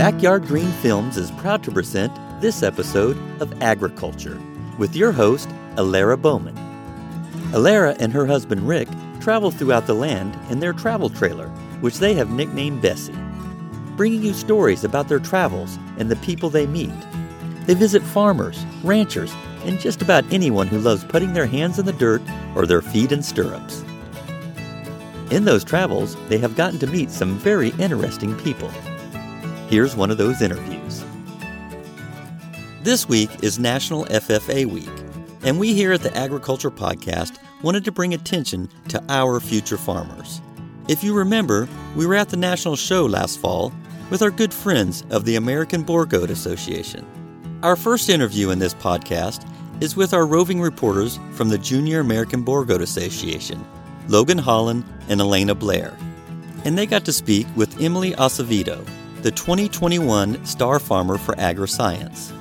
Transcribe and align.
Backyard 0.00 0.46
Green 0.46 0.72
Films 0.80 1.18
is 1.18 1.30
proud 1.32 1.62
to 1.62 1.70
present 1.70 2.18
this 2.40 2.62
episode 2.62 3.18
of 3.42 3.62
Agriculture 3.62 4.40
with 4.78 4.96
your 4.96 5.12
host, 5.12 5.50
Elara 5.74 6.18
Bowman. 6.18 6.56
Elara 7.52 7.94
and 7.98 8.10
her 8.10 8.24
husband 8.24 8.66
Rick 8.66 8.88
travel 9.20 9.50
throughout 9.50 9.86
the 9.86 9.92
land 9.92 10.38
in 10.50 10.58
their 10.58 10.72
travel 10.72 11.10
trailer, 11.10 11.48
which 11.82 11.98
they 11.98 12.14
have 12.14 12.30
nicknamed 12.30 12.80
Bessie, 12.80 13.14
bringing 13.94 14.22
you 14.22 14.32
stories 14.32 14.84
about 14.84 15.06
their 15.06 15.18
travels 15.18 15.78
and 15.98 16.10
the 16.10 16.16
people 16.16 16.48
they 16.48 16.66
meet. 16.66 16.88
They 17.66 17.74
visit 17.74 18.02
farmers, 18.02 18.64
ranchers, 18.82 19.34
and 19.66 19.78
just 19.78 20.00
about 20.00 20.24
anyone 20.32 20.66
who 20.66 20.78
loves 20.78 21.04
putting 21.04 21.34
their 21.34 21.44
hands 21.44 21.78
in 21.78 21.84
the 21.84 21.92
dirt 21.92 22.22
or 22.54 22.64
their 22.64 22.80
feet 22.80 23.12
in 23.12 23.22
stirrups. 23.22 23.84
In 25.30 25.44
those 25.44 25.62
travels, 25.62 26.16
they 26.30 26.38
have 26.38 26.56
gotten 26.56 26.78
to 26.78 26.86
meet 26.86 27.10
some 27.10 27.38
very 27.38 27.74
interesting 27.78 28.34
people. 28.38 28.72
Here's 29.70 29.94
one 29.94 30.10
of 30.10 30.18
those 30.18 30.42
interviews. 30.42 31.04
This 32.82 33.08
week 33.08 33.30
is 33.44 33.60
National 33.60 34.04
FFA 34.06 34.66
Week, 34.66 34.90
and 35.44 35.60
we 35.60 35.74
here 35.74 35.92
at 35.92 36.00
the 36.00 36.12
Agriculture 36.16 36.72
Podcast 36.72 37.38
wanted 37.62 37.84
to 37.84 37.92
bring 37.92 38.12
attention 38.12 38.68
to 38.88 39.00
our 39.08 39.38
future 39.38 39.76
farmers. 39.76 40.40
If 40.88 41.04
you 41.04 41.14
remember, 41.14 41.68
we 41.94 42.04
were 42.04 42.16
at 42.16 42.30
the 42.30 42.36
national 42.36 42.74
show 42.74 43.06
last 43.06 43.38
fall 43.38 43.72
with 44.10 44.22
our 44.22 44.32
good 44.32 44.52
friends 44.52 45.04
of 45.10 45.24
the 45.24 45.36
American 45.36 45.84
Boer 45.84 46.04
Goat 46.04 46.30
Association. 46.30 47.06
Our 47.62 47.76
first 47.76 48.08
interview 48.08 48.50
in 48.50 48.58
this 48.58 48.74
podcast 48.74 49.46
is 49.80 49.94
with 49.94 50.12
our 50.12 50.26
roving 50.26 50.60
reporters 50.60 51.20
from 51.34 51.48
the 51.48 51.58
Junior 51.58 52.00
American 52.00 52.42
Boer 52.42 52.64
Goat 52.64 52.82
Association, 52.82 53.64
Logan 54.08 54.38
Holland 54.38 54.84
and 55.08 55.20
Alaina 55.20 55.54
Blair. 55.54 55.96
And 56.64 56.76
they 56.76 56.86
got 56.86 57.04
to 57.04 57.12
speak 57.12 57.46
with 57.54 57.80
Emily 57.80 58.14
Acevedo, 58.14 58.84
the 59.22 59.30
2021 59.30 60.44
Star 60.44 60.78
Farmer 60.78 61.18
for 61.18 61.34
AgriScience. 61.34 62.32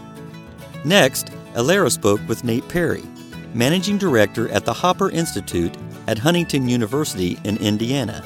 Next, 0.85 1.27
Elara 1.53 1.91
spoke 1.91 2.21
with 2.27 2.43
Nate 2.43 2.67
Perry, 2.69 3.03
Managing 3.53 3.97
Director 3.97 4.49
at 4.49 4.65
the 4.65 4.73
Hopper 4.73 5.09
Institute 5.09 5.75
at 6.07 6.17
Huntington 6.17 6.69
University 6.69 7.37
in 7.43 7.57
Indiana, 7.57 8.23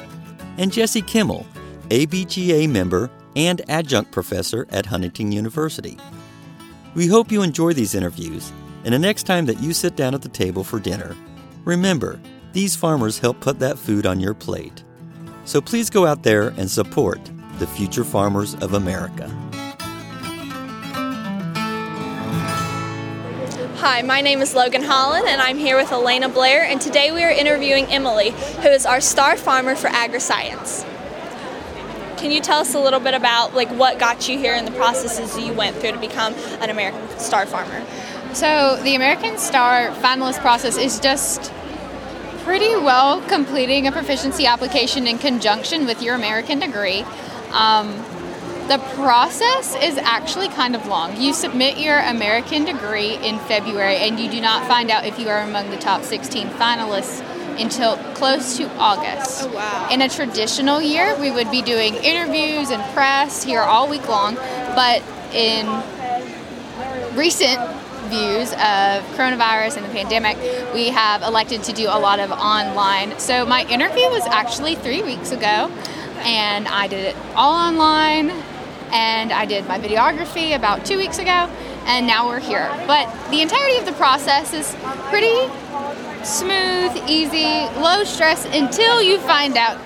and 0.58 0.72
Jesse 0.72 1.02
Kimmel, 1.02 1.46
ABGA 1.88 2.68
member 2.68 3.10
and 3.36 3.68
adjunct 3.68 4.12
professor 4.12 4.66
at 4.70 4.86
Huntington 4.86 5.32
University. 5.32 5.98
We 6.94 7.08
hope 7.08 7.32
you 7.32 7.42
enjoy 7.42 7.72
these 7.72 7.94
interviews, 7.94 8.52
and 8.84 8.94
the 8.94 8.98
next 8.98 9.24
time 9.24 9.46
that 9.46 9.60
you 9.60 9.72
sit 9.72 9.96
down 9.96 10.14
at 10.14 10.22
the 10.22 10.28
table 10.28 10.62
for 10.62 10.78
dinner, 10.78 11.16
remember, 11.64 12.20
these 12.52 12.76
farmers 12.76 13.18
help 13.18 13.40
put 13.40 13.58
that 13.58 13.78
food 13.78 14.06
on 14.06 14.20
your 14.20 14.34
plate. 14.34 14.84
So 15.44 15.60
please 15.60 15.90
go 15.90 16.06
out 16.06 16.22
there 16.22 16.48
and 16.56 16.70
support 16.70 17.18
the 17.58 17.66
future 17.66 18.04
farmers 18.04 18.54
of 18.54 18.74
America. 18.74 19.30
Hi, 23.76 24.02
my 24.02 24.20
name 24.22 24.40
is 24.40 24.54
Logan 24.54 24.82
Holland, 24.82 25.26
and 25.28 25.40
I'm 25.40 25.58
here 25.58 25.76
with 25.76 25.92
Alaina 25.92 26.28
Blair, 26.28 26.64
and 26.64 26.80
today 26.80 27.12
we 27.12 27.22
are 27.22 27.30
interviewing 27.30 27.86
Emily, 27.86 28.30
who 28.30 28.68
is 28.68 28.86
our 28.86 29.00
star 29.00 29.36
farmer 29.36 29.74
for 29.74 29.88
AgriScience. 29.88 30.84
Can 32.16 32.30
you 32.30 32.40
tell 32.40 32.60
us 32.60 32.74
a 32.74 32.80
little 32.80 33.00
bit 33.00 33.12
about 33.12 33.54
like 33.54 33.68
what 33.68 33.98
got 33.98 34.28
you 34.28 34.38
here 34.38 34.54
and 34.54 34.66
the 34.66 34.72
processes 34.72 35.38
you 35.38 35.52
went 35.52 35.76
through 35.76 35.92
to 35.92 35.98
become 35.98 36.32
an 36.62 36.70
American 36.70 37.18
Star 37.18 37.44
Farmer? 37.44 37.84
So 38.32 38.80
the 38.82 38.94
American 38.94 39.36
Star 39.36 39.90
finalist 39.96 40.40
process 40.40 40.78
is 40.78 40.98
just 40.98 41.52
pretty 42.44 42.74
well 42.76 43.20
completing 43.28 43.86
a 43.86 43.92
proficiency 43.92 44.46
application 44.46 45.06
in 45.06 45.18
conjunction 45.18 45.84
with 45.84 46.02
your 46.02 46.14
American 46.14 46.58
degree. 46.58 47.04
Um, 47.54 48.04
the 48.68 48.78
process 48.94 49.76
is 49.76 49.98
actually 49.98 50.48
kind 50.48 50.74
of 50.74 50.86
long. 50.86 51.20
You 51.20 51.34
submit 51.34 51.78
your 51.78 51.98
American 51.98 52.64
degree 52.64 53.14
in 53.16 53.38
February, 53.40 53.96
and 53.96 54.18
you 54.18 54.30
do 54.30 54.40
not 54.40 54.66
find 54.66 54.90
out 54.90 55.04
if 55.04 55.18
you 55.18 55.28
are 55.28 55.40
among 55.40 55.70
the 55.70 55.76
top 55.76 56.02
16 56.02 56.48
finalists 56.48 57.22
until 57.60 57.96
close 58.14 58.56
to 58.56 58.68
August. 58.78 59.42
Oh, 59.44 59.54
wow. 59.54 59.88
In 59.90 60.00
a 60.00 60.08
traditional 60.08 60.80
year, 60.80 61.14
we 61.20 61.30
would 61.30 61.50
be 61.50 61.62
doing 61.62 61.94
interviews 61.96 62.70
and 62.70 62.82
press 62.94 63.44
here 63.44 63.60
all 63.60 63.88
week 63.88 64.08
long, 64.08 64.34
but 64.34 65.02
in 65.32 65.66
recent 67.14 67.60
views 68.08 68.52
of 68.52 69.02
coronavirus 69.16 69.76
and 69.76 69.86
the 69.86 69.90
pandemic, 69.90 70.36
we 70.74 70.88
have 70.88 71.22
elected 71.22 71.62
to 71.64 71.72
do 71.72 71.86
a 71.86 71.98
lot 71.98 72.18
of 72.18 72.30
online. 72.30 73.18
So 73.18 73.44
my 73.46 73.64
interview 73.66 74.08
was 74.08 74.24
actually 74.26 74.74
three 74.74 75.02
weeks 75.02 75.32
ago, 75.32 75.70
and 76.18 76.68
I 76.68 76.86
did 76.86 77.04
it 77.06 77.16
all 77.34 77.54
online, 77.54 78.30
and 78.92 79.32
I 79.32 79.44
did 79.46 79.66
my 79.66 79.78
videography 79.78 80.54
about 80.54 80.84
two 80.84 80.96
weeks 80.96 81.18
ago, 81.18 81.48
and 81.86 82.06
now 82.06 82.26
we're 82.28 82.40
here. 82.40 82.68
But 82.86 83.08
the 83.30 83.40
entirety 83.42 83.78
of 83.78 83.86
the 83.86 83.92
process 83.92 84.52
is 84.52 84.74
pretty 85.10 85.48
smooth, 86.24 86.96
easy, 87.08 87.66
low 87.80 88.04
stress 88.04 88.46
until 88.46 89.02
you 89.02 89.18
find 89.18 89.56
out 89.56 89.78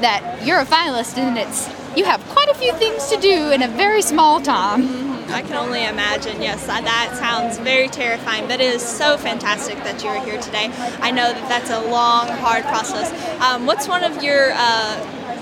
that 0.00 0.42
you're 0.44 0.60
a 0.60 0.64
finalist 0.64 1.16
and 1.18 1.38
it's 1.38 1.68
you 1.96 2.04
have 2.04 2.20
quite 2.28 2.48
a 2.48 2.54
few 2.54 2.72
things 2.72 3.08
to 3.08 3.16
do 3.20 3.52
in 3.52 3.62
a 3.62 3.68
very 3.68 4.02
small 4.02 4.40
time. 4.40 5.22
I 5.30 5.42
can 5.42 5.54
only 5.54 5.84
imagine. 5.84 6.42
Yes, 6.42 6.66
that- 6.66 6.84
that 6.84 7.16
sounds 7.16 7.58
very 7.58 7.88
terrifying, 7.88 8.46
but 8.48 8.60
it 8.60 8.74
is 8.74 8.82
so 8.82 9.16
fantastic 9.16 9.82
that 9.84 10.02
you 10.02 10.10
are 10.10 10.24
here 10.24 10.40
today. 10.40 10.70
I 11.00 11.10
know 11.12 11.32
that 11.32 11.48
that's 11.48 11.70
a 11.70 11.80
long, 11.80 12.28
hard 12.28 12.64
process. 12.64 13.12
Um, 13.40 13.64
what's 13.66 13.86
one 13.88 14.02
of 14.04 14.22
your 14.22 14.52
uh, 14.54 14.96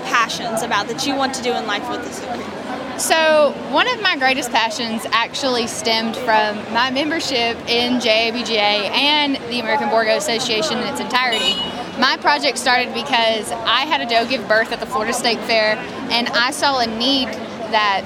passions 0.05 0.61
about 0.61 0.87
that 0.87 1.05
you 1.05 1.15
want 1.15 1.33
to 1.35 1.43
do 1.43 1.53
in 1.53 1.65
life 1.67 1.87
with 1.89 2.03
this 2.03 2.19
degree? 2.19 2.99
So, 2.99 3.53
one 3.71 3.87
of 3.87 4.01
my 4.01 4.15
greatest 4.17 4.51
passions 4.51 5.05
actually 5.11 5.67
stemmed 5.67 6.15
from 6.15 6.57
my 6.73 6.91
membership 6.91 7.57
in 7.67 7.99
JABGA 7.99 8.55
and 8.91 9.35
the 9.51 9.59
American 9.59 9.89
Boer 9.89 10.05
Goat 10.05 10.17
Association 10.17 10.77
in 10.77 10.87
its 10.87 10.99
entirety. 10.99 11.55
My 11.99 12.17
project 12.21 12.57
started 12.57 12.93
because 12.93 13.51
I 13.51 13.85
had 13.85 14.01
a 14.01 14.05
doe 14.05 14.27
give 14.27 14.47
birth 14.47 14.71
at 14.71 14.79
the 14.79 14.85
Florida 14.85 15.13
State 15.13 15.39
Fair, 15.39 15.75
and 16.11 16.29
I 16.29 16.51
saw 16.51 16.79
a 16.79 16.87
need 16.87 17.27
that 17.27 18.03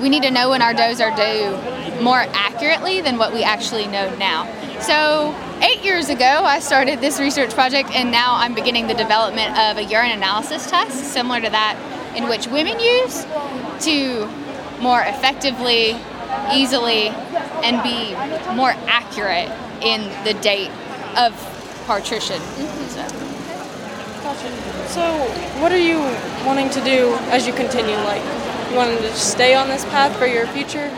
we 0.00 0.08
need 0.08 0.22
to 0.22 0.30
know 0.30 0.50
when 0.50 0.62
our 0.62 0.72
does 0.72 1.00
are 1.00 1.14
due 1.16 2.02
more 2.02 2.24
accurately 2.32 3.00
than 3.00 3.18
what 3.18 3.32
we 3.32 3.42
actually 3.42 3.86
know 3.86 4.14
now. 4.16 4.46
So, 4.80 5.34
eight 5.62 5.84
years 5.84 6.08
ago, 6.08 6.24
I 6.44 6.60
started 6.60 7.00
this 7.00 7.18
research 7.18 7.52
project, 7.54 7.90
and 7.90 8.10
now 8.10 8.34
I'm 8.34 8.54
beginning 8.54 8.86
the 8.86 8.94
development 8.94 9.58
of 9.58 9.76
a 9.76 9.84
urine 9.84 10.10
analysis 10.10 10.68
test 10.70 11.12
similar 11.12 11.40
to 11.40 11.50
that 11.50 11.76
in 12.16 12.28
which 12.28 12.46
women 12.46 12.78
use 12.80 13.24
to 13.84 14.26
more 14.80 15.02
effectively, 15.02 15.96
easily, 16.52 17.08
and 17.64 17.82
be 17.82 18.14
more 18.54 18.72
accurate 18.86 19.50
in 19.82 20.02
the 20.24 20.34
date 20.40 20.70
of 21.16 21.32
parturition. 21.86 22.40
So, 22.40 23.08
So, 24.86 25.02
what 25.60 25.72
are 25.72 25.78
you 25.78 25.98
wanting 26.46 26.70
to 26.70 26.84
do 26.84 27.14
as 27.30 27.46
you 27.46 27.52
continue? 27.52 27.96
Like, 27.96 28.22
you 28.70 28.76
wanting 28.76 28.98
to 28.98 29.12
stay 29.14 29.54
on 29.54 29.68
this 29.68 29.84
path 29.86 30.16
for 30.16 30.26
your 30.26 30.46
future? 30.48 30.90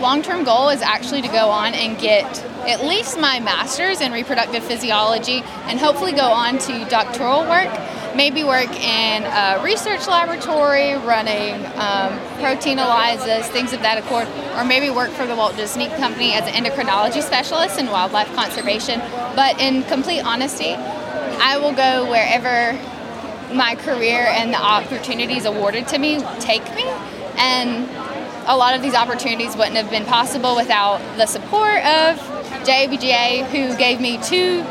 Long 0.00 0.22
term 0.22 0.44
goal 0.44 0.68
is 0.68 0.80
actually 0.80 1.22
to 1.22 1.28
go 1.28 1.48
on 1.48 1.74
and 1.74 1.98
get 1.98 2.24
at 2.68 2.84
least 2.84 3.18
my 3.18 3.40
master's 3.40 4.00
in 4.00 4.12
reproductive 4.12 4.62
physiology 4.62 5.42
and 5.64 5.78
hopefully 5.78 6.12
go 6.12 6.30
on 6.30 6.58
to 6.58 6.84
doctoral 6.88 7.40
work. 7.40 7.68
Maybe 8.14 8.44
work 8.44 8.70
in 8.80 9.24
a 9.24 9.60
research 9.62 10.06
laboratory, 10.06 10.94
running 10.94 11.54
um, 11.76 12.18
protein 12.40 12.78
ELISAs, 12.78 13.48
things 13.48 13.72
of 13.72 13.82
that 13.82 13.98
accord, 13.98 14.28
or 14.56 14.64
maybe 14.64 14.88
work 14.90 15.10
for 15.10 15.26
the 15.26 15.34
Walt 15.34 15.56
Disney 15.56 15.88
Company 15.88 16.32
as 16.32 16.46
an 16.48 16.64
endocrinology 16.64 17.22
specialist 17.22 17.78
in 17.78 17.86
wildlife 17.86 18.32
conservation. 18.34 19.00
But 19.34 19.60
in 19.60 19.82
complete 19.84 20.20
honesty, 20.20 20.74
I 20.74 21.58
will 21.58 21.72
go 21.72 22.08
wherever 22.10 22.72
my 23.54 23.74
career 23.76 24.26
and 24.28 24.52
the 24.52 24.60
opportunities 24.60 25.44
awarded 25.44 25.88
to 25.88 25.98
me 25.98 26.20
take 26.40 26.64
me. 26.74 26.84
And 27.36 27.88
a 28.48 28.56
lot 28.56 28.74
of 28.74 28.80
these 28.80 28.94
opportunities 28.94 29.54
wouldn't 29.56 29.76
have 29.76 29.90
been 29.90 30.06
possible 30.06 30.56
without 30.56 30.98
the 31.16 31.26
support 31.26 31.84
of 31.84 32.18
JABGA, 32.64 33.44
who 33.50 33.76
gave 33.76 34.00
me 34.00 34.18
two 34.22 34.64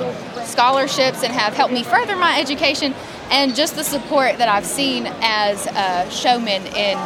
scholarships 0.44 1.24
and 1.24 1.32
have 1.32 1.54
helped 1.54 1.74
me 1.74 1.84
further 1.84 2.16
my 2.16 2.40
education, 2.40 2.96
and 3.30 3.56
just 3.56 3.76
the 3.76 3.84
support 3.84 4.40
that 4.40 4.50
I've 4.50 4.66
seen 4.66 5.06
as 5.22 5.68
a 5.68 6.10
showman 6.10 6.66
in 6.76 6.98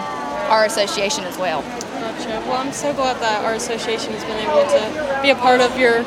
our 0.49 0.63
association 0.65 1.25
as 1.25 1.37
well. 1.37 1.61
Gotcha. 1.61 2.29
Well, 2.47 2.57
I'm 2.57 2.73
so 2.73 2.93
glad 2.93 3.19
that 3.21 3.43
our 3.43 3.53
association 3.53 4.13
has 4.13 4.23
been 4.23 4.39
able 4.39 4.63
to 4.63 5.21
be 5.21 5.29
a 5.29 5.35
part 5.35 5.59
of 5.59 5.77
your 5.77 6.03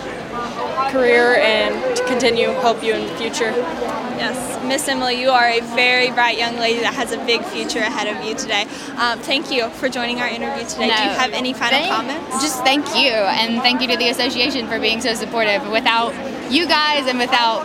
career 0.91 1.37
and 1.37 1.97
to 1.97 2.05
continue 2.07 2.49
help 2.49 2.83
you 2.83 2.95
in 2.95 3.07
the 3.07 3.15
future. 3.17 3.51
Yes, 4.17 4.63
Miss 4.65 4.87
Emily, 4.89 5.21
you 5.21 5.31
are 5.31 5.49
a 5.49 5.61
very 5.75 6.11
bright 6.11 6.39
young 6.39 6.57
lady 6.57 6.81
that 6.81 6.95
has 6.95 7.13
a 7.13 7.19
big 7.27 7.43
future 7.45 7.81
ahead 7.81 8.09
of 8.15 8.25
you 8.25 8.35
today. 8.35 8.63
Um, 8.97 9.19
thank 9.21 9.51
you 9.51 9.69
for 9.71 9.89
joining 9.89 10.21
our 10.21 10.29
interview 10.29 10.65
today. 10.67 10.87
Do 10.89 11.03
you 11.03 11.11
have 11.11 11.33
any 11.33 11.53
final 11.53 11.81
Thank- 11.81 11.95
comments? 11.95 12.43
Just 12.43 12.63
thank 12.63 12.87
you, 12.97 13.11
and 13.11 13.61
thank 13.63 13.81
you 13.81 13.89
to 13.89 13.97
the 13.97 14.09
association 14.09 14.69
for 14.69 14.79
being 14.79 15.01
so 15.01 15.15
supportive. 15.15 15.69
Without 15.71 16.15
you 16.51 16.67
guys 16.67 17.07
and 17.07 17.19
without 17.19 17.65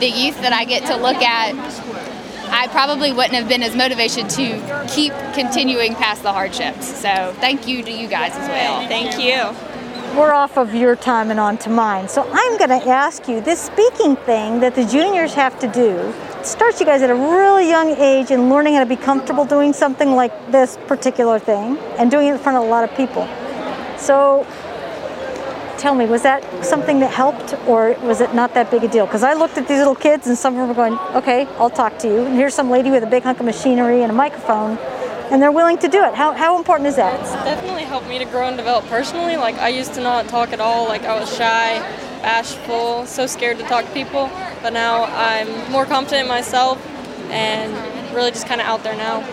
the 0.00 0.08
youth 0.08 0.40
that 0.42 0.52
I 0.52 0.64
get 0.64 0.86
to 0.86 0.96
look 0.96 1.16
at 1.16 1.54
I 2.50 2.66
probably 2.68 3.12
wouldn't 3.12 3.34
have 3.34 3.48
been 3.48 3.62
as 3.62 3.76
motivated 3.76 4.30
to 4.30 4.86
keep 4.88 5.12
continuing 5.34 5.94
past 5.94 6.22
the 6.22 6.32
hardships. 6.32 6.86
So 6.86 7.34
thank 7.40 7.68
you 7.68 7.82
to 7.82 7.90
you 7.90 8.08
guys 8.08 8.32
as 8.34 8.48
well. 8.48 8.88
Thank 8.88 9.18
you. 9.22 9.54
We're 10.16 10.32
off 10.32 10.56
of 10.56 10.74
your 10.74 10.96
time 10.96 11.30
and 11.30 11.38
on 11.38 11.58
to 11.58 11.70
mine. 11.70 12.08
So 12.08 12.28
I'm 12.32 12.58
going 12.58 12.70
to 12.70 12.88
ask 12.88 13.28
you 13.28 13.40
this 13.40 13.60
speaking 13.60 14.16
thing 14.16 14.60
that 14.60 14.74
the 14.74 14.84
juniors 14.84 15.34
have 15.34 15.58
to 15.60 15.68
do 15.68 16.14
starts 16.42 16.80
you 16.80 16.86
guys 16.86 17.02
at 17.02 17.10
a 17.10 17.14
really 17.14 17.68
young 17.68 17.90
age 17.90 18.30
in 18.30 18.48
learning 18.48 18.74
how 18.74 18.80
to 18.80 18.86
be 18.86 18.96
comfortable 18.96 19.44
doing 19.44 19.72
something 19.72 20.12
like 20.12 20.32
this 20.50 20.78
particular 20.86 21.38
thing 21.38 21.76
and 21.98 22.10
doing 22.10 22.28
it 22.28 22.32
in 22.32 22.38
front 22.38 22.56
of 22.56 22.64
a 22.64 22.66
lot 22.66 22.84
of 22.88 22.96
people. 22.96 23.28
So 23.98 24.46
tell 25.78 25.94
me, 25.94 26.06
was 26.06 26.22
that 26.22 26.42
something 26.64 27.00
that 27.00 27.12
helped 27.12 27.54
or 27.68 27.92
was 28.02 28.20
it 28.20 28.34
not 28.34 28.54
that 28.54 28.70
big 28.70 28.82
a 28.84 28.88
deal? 28.88 29.06
Because 29.06 29.22
I 29.22 29.34
looked 29.34 29.58
at 29.58 29.68
these 29.68 29.78
little 29.78 29.94
kids 29.94 30.26
and 30.26 30.36
some 30.36 30.54
of 30.54 30.60
them 30.60 30.68
were 30.68 30.74
going, 30.74 30.98
okay, 31.14 31.46
I'll 31.58 31.70
talk 31.70 31.98
to 32.00 32.08
you. 32.08 32.24
And 32.24 32.34
here's 32.34 32.54
some 32.54 32.70
lady 32.70 32.90
with 32.90 33.04
a 33.04 33.06
big 33.06 33.22
hunk 33.22 33.40
of 33.40 33.46
machinery 33.46 34.02
and 34.02 34.10
a 34.10 34.14
microphone 34.14 34.78
and 35.30 35.42
they're 35.42 35.52
willing 35.52 35.78
to 35.78 35.88
do 35.88 36.02
it. 36.04 36.14
How, 36.14 36.32
how 36.32 36.56
important 36.58 36.88
is 36.88 36.96
that? 36.96 37.20
It's 37.20 37.32
definitely 37.32 37.84
helped 37.84 38.08
me 38.08 38.18
to 38.18 38.24
grow 38.24 38.48
and 38.48 38.56
develop 38.56 38.86
personally. 38.86 39.36
Like 39.36 39.56
I 39.56 39.68
used 39.68 39.94
to 39.94 40.00
not 40.00 40.28
talk 40.28 40.52
at 40.52 40.60
all. 40.60 40.86
Like 40.86 41.02
I 41.02 41.18
was 41.18 41.34
shy, 41.34 41.78
bashful, 42.22 43.06
so 43.06 43.26
scared 43.26 43.58
to 43.58 43.64
talk 43.64 43.84
to 43.84 43.92
people. 43.92 44.30
But 44.62 44.72
now 44.72 45.04
I'm 45.04 45.70
more 45.70 45.84
confident 45.84 46.22
in 46.22 46.28
myself 46.28 46.84
and 47.30 48.14
really 48.14 48.30
just 48.30 48.46
kind 48.46 48.60
of 48.60 48.66
out 48.66 48.82
there 48.82 48.96
now. 48.96 49.26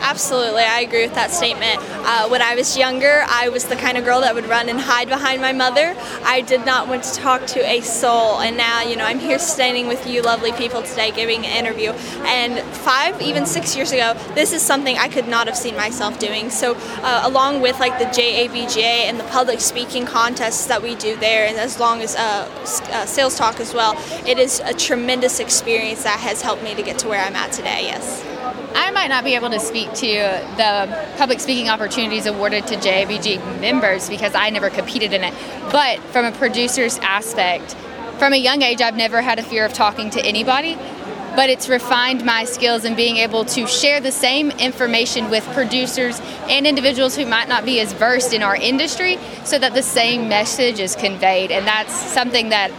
Absolutely, 0.00 0.62
I 0.62 0.80
agree 0.80 1.02
with 1.02 1.14
that 1.14 1.30
statement. 1.30 1.78
Uh, 1.80 2.28
when 2.28 2.42
I 2.42 2.54
was 2.54 2.76
younger, 2.76 3.24
I 3.28 3.48
was 3.48 3.64
the 3.64 3.76
kind 3.76 3.96
of 3.96 4.04
girl 4.04 4.20
that 4.20 4.34
would 4.34 4.46
run 4.46 4.68
and 4.68 4.78
hide 4.78 5.08
behind 5.08 5.40
my 5.40 5.52
mother. 5.52 5.96
I 6.24 6.42
did 6.42 6.66
not 6.66 6.88
want 6.88 7.04
to 7.04 7.14
talk 7.14 7.46
to 7.46 7.60
a 7.60 7.80
soul, 7.80 8.40
and 8.40 8.56
now, 8.56 8.82
you 8.82 8.96
know, 8.96 9.04
I'm 9.04 9.18
here 9.18 9.38
standing 9.38 9.88
with 9.88 10.06
you 10.06 10.22
lovely 10.22 10.52
people 10.52 10.82
today 10.82 11.10
giving 11.10 11.46
an 11.46 11.56
interview. 11.56 11.90
And 12.26 12.60
five, 12.76 13.20
even 13.22 13.46
six 13.46 13.74
years 13.74 13.92
ago, 13.92 14.14
this 14.34 14.52
is 14.52 14.62
something 14.62 14.98
I 14.98 15.08
could 15.08 15.26
not 15.26 15.46
have 15.46 15.56
seen 15.56 15.74
myself 15.74 16.18
doing. 16.18 16.50
So, 16.50 16.74
uh, 17.02 17.22
along 17.24 17.60
with 17.60 17.80
like 17.80 17.98
the 17.98 18.06
JABGA 18.06 19.08
and 19.08 19.18
the 19.18 19.24
public 19.24 19.60
speaking 19.60 20.04
contests 20.06 20.66
that 20.66 20.82
we 20.82 20.94
do 20.96 21.16
there, 21.16 21.46
and 21.48 21.56
as 21.56 21.80
long 21.80 22.02
as 22.02 22.14
uh, 22.14 22.48
uh, 22.92 23.06
sales 23.06 23.36
talk 23.36 23.58
as 23.58 23.72
well, 23.72 23.94
it 24.26 24.38
is 24.38 24.60
a 24.60 24.74
tremendous 24.74 25.40
experience 25.40 26.02
that 26.04 26.20
has 26.20 26.42
helped 26.42 26.62
me 26.62 26.74
to 26.74 26.82
get 26.82 26.98
to 26.98 27.08
where 27.08 27.24
I'm 27.24 27.36
at 27.36 27.52
today, 27.52 27.84
yes. 27.84 28.33
I 28.74 28.90
might 28.90 29.08
not 29.08 29.24
be 29.24 29.36
able 29.36 29.50
to 29.50 29.60
speak 29.60 29.92
to 29.94 30.06
the 30.56 31.14
public 31.16 31.38
speaking 31.38 31.68
opportunities 31.68 32.26
awarded 32.26 32.66
to 32.66 32.76
JABG 32.76 33.60
members 33.60 34.08
because 34.08 34.34
I 34.34 34.50
never 34.50 34.68
competed 34.68 35.12
in 35.12 35.22
it. 35.22 35.32
But 35.70 36.00
from 36.12 36.24
a 36.24 36.32
producer's 36.32 36.98
aspect, 36.98 37.76
from 38.18 38.32
a 38.32 38.36
young 38.36 38.62
age, 38.62 38.80
I've 38.80 38.96
never 38.96 39.20
had 39.20 39.38
a 39.38 39.42
fear 39.42 39.64
of 39.64 39.72
talking 39.72 40.10
to 40.10 40.20
anybody. 40.20 40.76
But 41.36 41.50
it's 41.50 41.68
refined 41.68 42.24
my 42.24 42.44
skills 42.44 42.84
in 42.84 42.94
being 42.94 43.16
able 43.16 43.44
to 43.46 43.66
share 43.66 44.00
the 44.00 44.12
same 44.12 44.52
information 44.52 45.30
with 45.30 45.44
producers 45.52 46.20
and 46.48 46.64
individuals 46.64 47.16
who 47.16 47.26
might 47.26 47.48
not 47.48 47.64
be 47.64 47.80
as 47.80 47.92
versed 47.92 48.32
in 48.32 48.42
our 48.42 48.54
industry 48.54 49.18
so 49.44 49.58
that 49.58 49.74
the 49.74 49.82
same 49.82 50.28
message 50.28 50.78
is 50.78 50.94
conveyed. 50.94 51.50
And 51.50 51.66
that's 51.66 51.92
something 51.92 52.50
that 52.50 52.70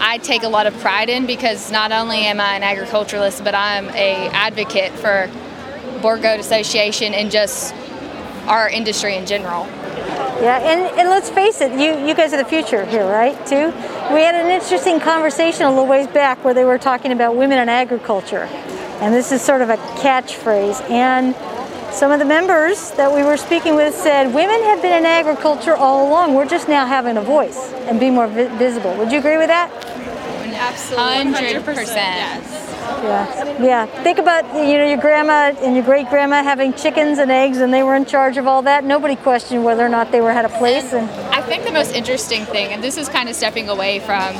I 0.00 0.18
take 0.18 0.42
a 0.42 0.48
lot 0.48 0.66
of 0.66 0.74
pride 0.78 1.08
in 1.08 1.26
because 1.26 1.70
not 1.70 1.92
only 1.92 2.26
am 2.26 2.40
I 2.40 2.56
an 2.56 2.62
agriculturalist, 2.62 3.44
but 3.44 3.54
I'm 3.54 3.88
a 3.90 4.28
advocate 4.28 4.92
for 4.92 5.30
Boer 6.02 6.18
Goat 6.18 6.40
Association 6.40 7.14
and 7.14 7.30
just 7.30 7.74
our 8.46 8.68
industry 8.68 9.16
in 9.16 9.26
general. 9.26 9.66
Yeah, 10.40 10.58
and, 10.58 10.80
and 10.98 11.08
let's 11.08 11.30
face 11.30 11.62
it, 11.62 11.72
you, 11.72 12.06
you 12.06 12.14
guys 12.14 12.34
are 12.34 12.36
the 12.36 12.44
future 12.44 12.84
here, 12.84 13.06
right, 13.06 13.34
too? 13.46 13.66
We 14.12 14.20
had 14.20 14.34
an 14.34 14.50
interesting 14.50 15.00
conversation 15.00 15.64
a 15.64 15.70
little 15.70 15.86
ways 15.86 16.06
back 16.08 16.44
where 16.44 16.52
they 16.52 16.64
were 16.64 16.78
talking 16.78 17.10
about 17.10 17.36
women 17.36 17.58
in 17.58 17.70
agriculture. 17.70 18.44
And 19.00 19.14
this 19.14 19.32
is 19.32 19.40
sort 19.40 19.62
of 19.62 19.70
a 19.70 19.76
catchphrase. 19.76 20.90
And 20.90 21.34
some 21.92 22.12
of 22.12 22.18
the 22.18 22.26
members 22.26 22.90
that 22.92 23.12
we 23.12 23.22
were 23.22 23.38
speaking 23.38 23.74
with 23.74 23.94
said 23.94 24.34
women 24.34 24.62
have 24.64 24.82
been 24.82 24.92
in 24.98 25.06
agriculture 25.06 25.74
all 25.74 26.06
along. 26.06 26.34
We're 26.34 26.46
just 26.46 26.68
now 26.68 26.84
having 26.84 27.16
a 27.16 27.22
voice 27.22 27.72
and 27.88 27.98
be 27.98 28.10
more 28.10 28.26
vi- 28.26 28.54
visible. 28.58 28.94
Would 28.96 29.10
you 29.10 29.18
agree 29.18 29.38
with 29.38 29.48
that? 29.48 29.70
Absolutely. 30.56 31.52
100%. 31.62 31.86
Yes. 31.86 32.66
Yeah, 33.02 33.62
yeah. 33.62 34.02
Think 34.02 34.18
about 34.18 34.44
you 34.54 34.78
know 34.78 34.86
your 34.86 34.98
grandma 34.98 35.52
and 35.60 35.74
your 35.74 35.84
great 35.84 36.08
grandma 36.08 36.42
having 36.42 36.72
chickens 36.72 37.18
and 37.18 37.30
eggs, 37.30 37.58
and 37.58 37.72
they 37.74 37.82
were 37.82 37.96
in 37.96 38.04
charge 38.04 38.36
of 38.36 38.46
all 38.46 38.62
that. 38.62 38.84
Nobody 38.84 39.16
questioned 39.16 39.64
whether 39.64 39.84
or 39.84 39.88
not 39.88 40.12
they 40.12 40.20
were 40.20 40.32
had 40.32 40.44
a 40.44 40.58
place. 40.58 40.92
And 40.92 41.10
I 41.34 41.42
think 41.42 41.64
the 41.64 41.72
most 41.72 41.92
interesting 41.94 42.44
thing, 42.44 42.72
and 42.72 42.82
this 42.82 42.96
is 42.96 43.08
kind 43.08 43.28
of 43.28 43.34
stepping 43.34 43.68
away 43.68 43.98
from 44.00 44.34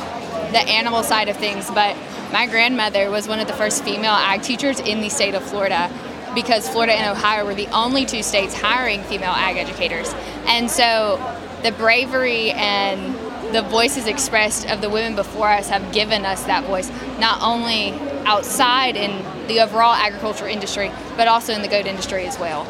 the 0.53 0.61
animal 0.69 1.03
side 1.03 1.29
of 1.29 1.37
things, 1.37 1.69
but 1.71 1.97
my 2.33 2.47
grandmother 2.47 3.11
was 3.11 3.29
one 3.29 3.41
of 3.41 3.47
the 3.47 3.53
first 3.53 3.85
female 3.85 4.13
ag 4.13 4.43
teachers 4.43 4.81
in 4.81 5.01
the 5.01 5.09
state 5.09 5.35
of 5.35 5.43
Florida 5.43 5.91
because 6.35 6.69
Florida 6.69 6.93
and 6.93 7.17
Ohio 7.17 7.45
were 7.47 7.55
the 7.55 7.69
only 7.69 8.05
two 8.05 8.23
states 8.23 8.55
hiring 8.55 9.03
female 9.05 9.33
ag 9.33 9.57
educators. 9.57 10.15
And 10.47 10.71
so 10.71 11.17
the 11.63 11.73
bravery 11.73 12.53
and 12.53 13.16
the 13.53 13.63
voices 13.63 14.07
expressed 14.07 14.69
of 14.69 14.81
the 14.81 14.91
women 14.91 15.15
before 15.15 15.49
us 15.49 15.69
have 15.69 15.93
given 15.93 16.25
us 16.25 16.45
that 16.45 16.65
voice, 16.65 16.91
not 17.19 17.41
only 17.43 17.93
outside 18.27 18.97
in 18.97 19.25
the 19.47 19.61
overall 19.61 19.95
agriculture 19.95 20.49
industry, 20.49 20.91
but 21.17 21.29
also 21.29 21.53
in 21.53 21.63
the 21.63 21.69
goat 21.69 21.87
industry 21.87 22.27
as 22.27 22.39
well. 22.39 22.67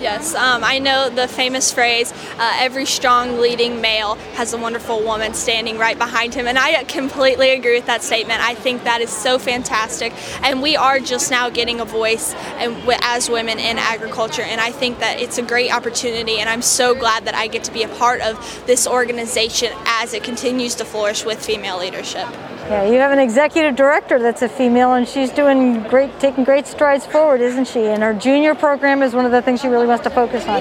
Yes, 0.00 0.34
um, 0.36 0.62
I 0.62 0.78
know 0.78 1.10
the 1.10 1.26
famous 1.26 1.72
phrase 1.72 2.12
uh, 2.38 2.56
every 2.60 2.86
strong 2.86 3.38
leading 3.40 3.80
male 3.80 4.14
has 4.34 4.52
a 4.52 4.56
wonderful 4.56 5.02
woman 5.02 5.34
standing 5.34 5.76
right 5.76 5.98
behind 5.98 6.34
him, 6.34 6.46
and 6.46 6.56
I 6.56 6.84
completely 6.84 7.50
agree 7.50 7.74
with 7.74 7.86
that 7.86 8.04
statement. 8.04 8.40
I 8.40 8.54
think 8.54 8.84
that 8.84 9.00
is 9.00 9.10
so 9.10 9.40
fantastic, 9.40 10.12
and 10.44 10.62
we 10.62 10.76
are 10.76 11.00
just 11.00 11.32
now 11.32 11.50
getting 11.50 11.80
a 11.80 11.84
voice 11.84 12.32
and, 12.58 12.76
as 13.02 13.28
women 13.28 13.58
in 13.58 13.76
agriculture, 13.76 14.42
and 14.42 14.60
I 14.60 14.70
think 14.70 15.00
that 15.00 15.18
it's 15.18 15.38
a 15.38 15.42
great 15.42 15.74
opportunity, 15.74 16.38
and 16.38 16.48
I'm 16.48 16.62
so 16.62 16.94
glad 16.94 17.24
that 17.24 17.34
I 17.34 17.48
get 17.48 17.64
to 17.64 17.72
be 17.72 17.82
a 17.82 17.88
part 17.88 18.20
of 18.20 18.38
this 18.66 18.86
organization 18.86 19.72
as 19.84 20.14
it 20.14 20.22
continues 20.22 20.76
to 20.76 20.84
flourish 20.84 21.24
with 21.24 21.44
female 21.44 21.78
leadership. 21.78 22.28
yeah, 22.68 22.84
you 22.84 22.98
have 22.98 23.12
an 23.12 23.18
executive 23.18 23.74
director 23.74 24.20
that's 24.20 24.42
a 24.42 24.48
female, 24.48 24.92
and 24.92 25.08
she's 25.08 25.30
doing 25.30 25.82
great, 25.84 26.20
taking 26.20 26.44
great 26.44 26.66
strides 26.66 27.06
forward, 27.06 27.40
isn't 27.40 27.66
she? 27.66 27.86
And 27.86 28.02
her 28.02 28.14
junior 28.14 28.54
program 28.54 29.02
is 29.02 29.14
one 29.14 29.24
of 29.24 29.32
the 29.32 29.42
things 29.42 29.62
she 29.62 29.68
really 29.68 29.86
wants 29.88 30.04
to 30.04 30.10
focus 30.10 30.46
on. 30.46 30.60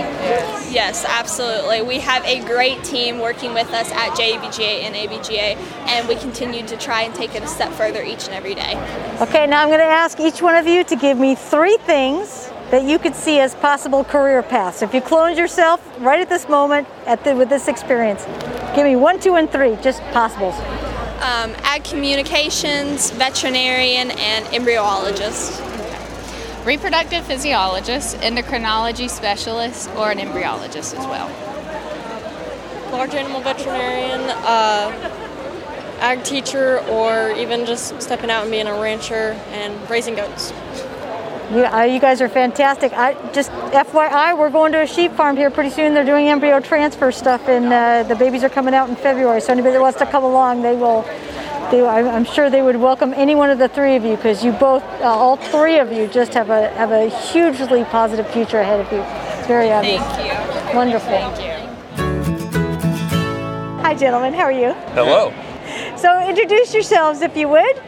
Yes, 0.71 1.05
absolutely. 1.07 1.81
We 1.81 1.99
have 1.99 2.23
a 2.25 2.39
great 2.45 2.83
team 2.83 3.19
working 3.19 3.53
with 3.53 3.71
us 3.71 3.91
at 3.91 4.11
JBGA 4.17 4.81
and 4.83 4.95
ABGA, 4.95 5.55
and 5.87 6.07
we 6.07 6.15
continue 6.15 6.65
to 6.65 6.77
try 6.77 7.03
and 7.03 7.13
take 7.13 7.35
it 7.35 7.43
a 7.43 7.47
step 7.47 7.71
further 7.73 8.01
each 8.01 8.25
and 8.25 8.33
every 8.33 8.55
day. 8.55 8.75
Okay, 9.21 9.45
now 9.45 9.61
I'm 9.61 9.69
going 9.69 9.79
to 9.79 9.85
ask 9.85 10.19
each 10.19 10.41
one 10.41 10.55
of 10.55 10.67
you 10.67 10.83
to 10.85 10.95
give 10.95 11.17
me 11.17 11.35
three 11.35 11.77
things 11.85 12.51
that 12.71 12.83
you 12.83 12.99
could 12.99 13.15
see 13.15 13.39
as 13.39 13.55
possible 13.55 14.03
career 14.03 14.43
paths. 14.43 14.81
If 14.81 14.93
you 14.93 15.01
cloned 15.01 15.37
yourself 15.37 15.81
right 15.99 16.19
at 16.19 16.27
this 16.29 16.49
moment 16.49 16.87
at 17.05 17.23
the, 17.23 17.35
with 17.35 17.49
this 17.49 17.67
experience, 17.67 18.25
give 18.75 18.85
me 18.85 18.95
one, 18.95 19.19
two, 19.19 19.35
and 19.35 19.49
three, 19.49 19.77
just 19.77 20.01
possibles. 20.11 20.55
Um, 21.17 21.55
ag 21.63 21.83
communications, 21.83 23.11
veterinarian, 23.11 24.11
and 24.11 24.45
embryologist. 24.47 25.76
Reproductive 26.67 27.25
physiologist, 27.25 28.17
endocrinology 28.17 29.09
specialist, 29.09 29.89
or 29.91 30.11
an 30.11 30.17
embryologist 30.17 30.97
as 30.97 31.07
well. 31.07 31.29
Large 32.91 33.13
animal 33.13 33.39
veterinarian, 33.39 34.19
uh, 34.19 34.91
ag 36.01 36.25
teacher, 36.25 36.79
or 36.89 37.31
even 37.37 37.65
just 37.65 38.01
stepping 38.01 38.29
out 38.29 38.41
and 38.41 38.51
being 38.51 38.67
a 38.67 38.73
rancher 38.81 39.31
and 39.51 39.89
raising 39.89 40.15
goats. 40.15 40.51
You, 41.53 41.63
uh, 41.63 41.83
you 41.83 42.01
guys 42.01 42.21
are 42.21 42.27
fantastic. 42.27 42.91
I 42.91 43.13
just 43.31 43.49
FYI, 43.71 44.37
we're 44.37 44.49
going 44.49 44.73
to 44.73 44.81
a 44.81 44.87
sheep 44.87 45.13
farm 45.13 45.37
here 45.37 45.49
pretty 45.49 45.69
soon. 45.69 45.93
They're 45.93 46.03
doing 46.03 46.27
embryo 46.27 46.59
transfer 46.59 47.13
stuff, 47.13 47.47
and 47.47 47.71
uh, 47.71 48.03
the 48.03 48.15
babies 48.15 48.43
are 48.43 48.49
coming 48.49 48.73
out 48.73 48.89
in 48.89 48.97
February. 48.97 49.39
So 49.39 49.53
anybody 49.53 49.75
that 49.75 49.81
wants 49.81 49.99
to 49.99 50.05
come 50.05 50.25
along, 50.25 50.63
they 50.63 50.75
will. 50.75 51.07
They, 51.71 51.85
I'm 51.85 52.07
I'm 52.07 52.23
sure 52.23 52.49
they 52.49 52.61
would 52.61 52.77
welcome 52.77 53.13
any 53.13 53.35
one 53.35 53.49
of 53.49 53.59
the 53.59 53.67
three 53.67 53.97
of 53.97 54.05
you 54.05 54.15
because 54.15 54.41
you 54.41 54.53
both, 54.53 54.83
uh, 55.01 55.03
all 55.03 55.35
three 55.35 55.79
of 55.79 55.91
you, 55.91 56.07
just 56.07 56.33
have 56.33 56.49
a 56.49 56.69
have 56.69 56.91
a 56.93 57.09
hugely 57.09 57.83
positive 57.83 58.25
future 58.29 58.59
ahead 58.59 58.79
of 58.79 58.89
you. 58.89 58.99
It's 59.37 59.47
very 59.47 59.69
obvious. 59.71 60.01
Thank 60.01 60.69
you. 60.71 60.75
Wonderful. 60.75 61.09
Thank 61.09 61.41
you. 61.43 61.51
Hi, 63.81 63.93
gentlemen. 63.95 64.33
How 64.33 64.43
are 64.43 64.51
you? 64.51 64.71
Hello. 64.93 65.33
So 65.97 66.25
introduce 66.25 66.73
yourselves, 66.73 67.21
if 67.21 67.35
you 67.35 67.49
would. 67.49 67.81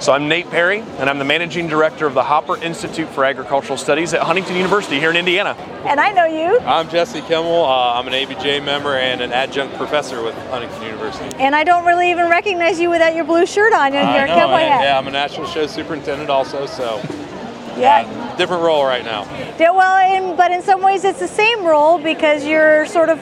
So 0.00 0.12
I'm 0.14 0.28
Nate 0.28 0.48
Perry, 0.48 0.80
and 0.98 1.10
I'm 1.10 1.18
the 1.18 1.26
managing 1.26 1.66
director 1.68 2.06
of 2.06 2.14
the 2.14 2.22
Hopper 2.22 2.56
Institute 2.56 3.06
for 3.10 3.22
Agricultural 3.22 3.76
Studies 3.76 4.14
at 4.14 4.22
Huntington 4.22 4.56
University 4.56 4.98
here 4.98 5.10
in 5.10 5.16
Indiana. 5.16 5.50
And 5.84 6.00
I 6.00 6.10
know 6.12 6.24
you. 6.24 6.58
I'm 6.60 6.88
Jesse 6.88 7.20
Kimmel. 7.20 7.64
Uh, 7.66 7.92
I'm 7.98 8.06
an 8.06 8.14
ABJ 8.14 8.64
member 8.64 8.96
and 8.96 9.20
an 9.20 9.30
adjunct 9.30 9.76
professor 9.76 10.22
with 10.22 10.34
Huntington 10.48 10.82
University. 10.84 11.36
And 11.36 11.54
I 11.54 11.64
don't 11.64 11.84
really 11.84 12.10
even 12.10 12.30
recognize 12.30 12.80
you 12.80 12.88
without 12.88 13.14
your 13.14 13.24
blue 13.26 13.44
shirt 13.44 13.74
on 13.74 13.88
and 13.92 14.08
I 14.08 14.16
your 14.16 14.26
know, 14.28 14.34
cowboy 14.36 14.54
I- 14.54 14.60
hat. 14.60 14.82
Yeah, 14.84 14.98
I'm 14.98 15.06
a 15.06 15.10
national 15.10 15.46
show 15.48 15.66
superintendent 15.66 16.30
also, 16.30 16.64
so 16.64 16.98
Yeah. 17.76 18.06
uh, 18.08 18.36
different 18.38 18.62
role 18.62 18.86
right 18.86 19.04
now. 19.04 19.24
Yeah, 19.58 19.70
well, 19.72 19.98
in, 20.16 20.34
but 20.34 20.50
in 20.50 20.62
some 20.62 20.80
ways 20.80 21.04
it's 21.04 21.20
the 21.20 21.28
same 21.28 21.62
role 21.62 21.98
because 21.98 22.46
you're 22.46 22.86
sort 22.86 23.10
of 23.10 23.20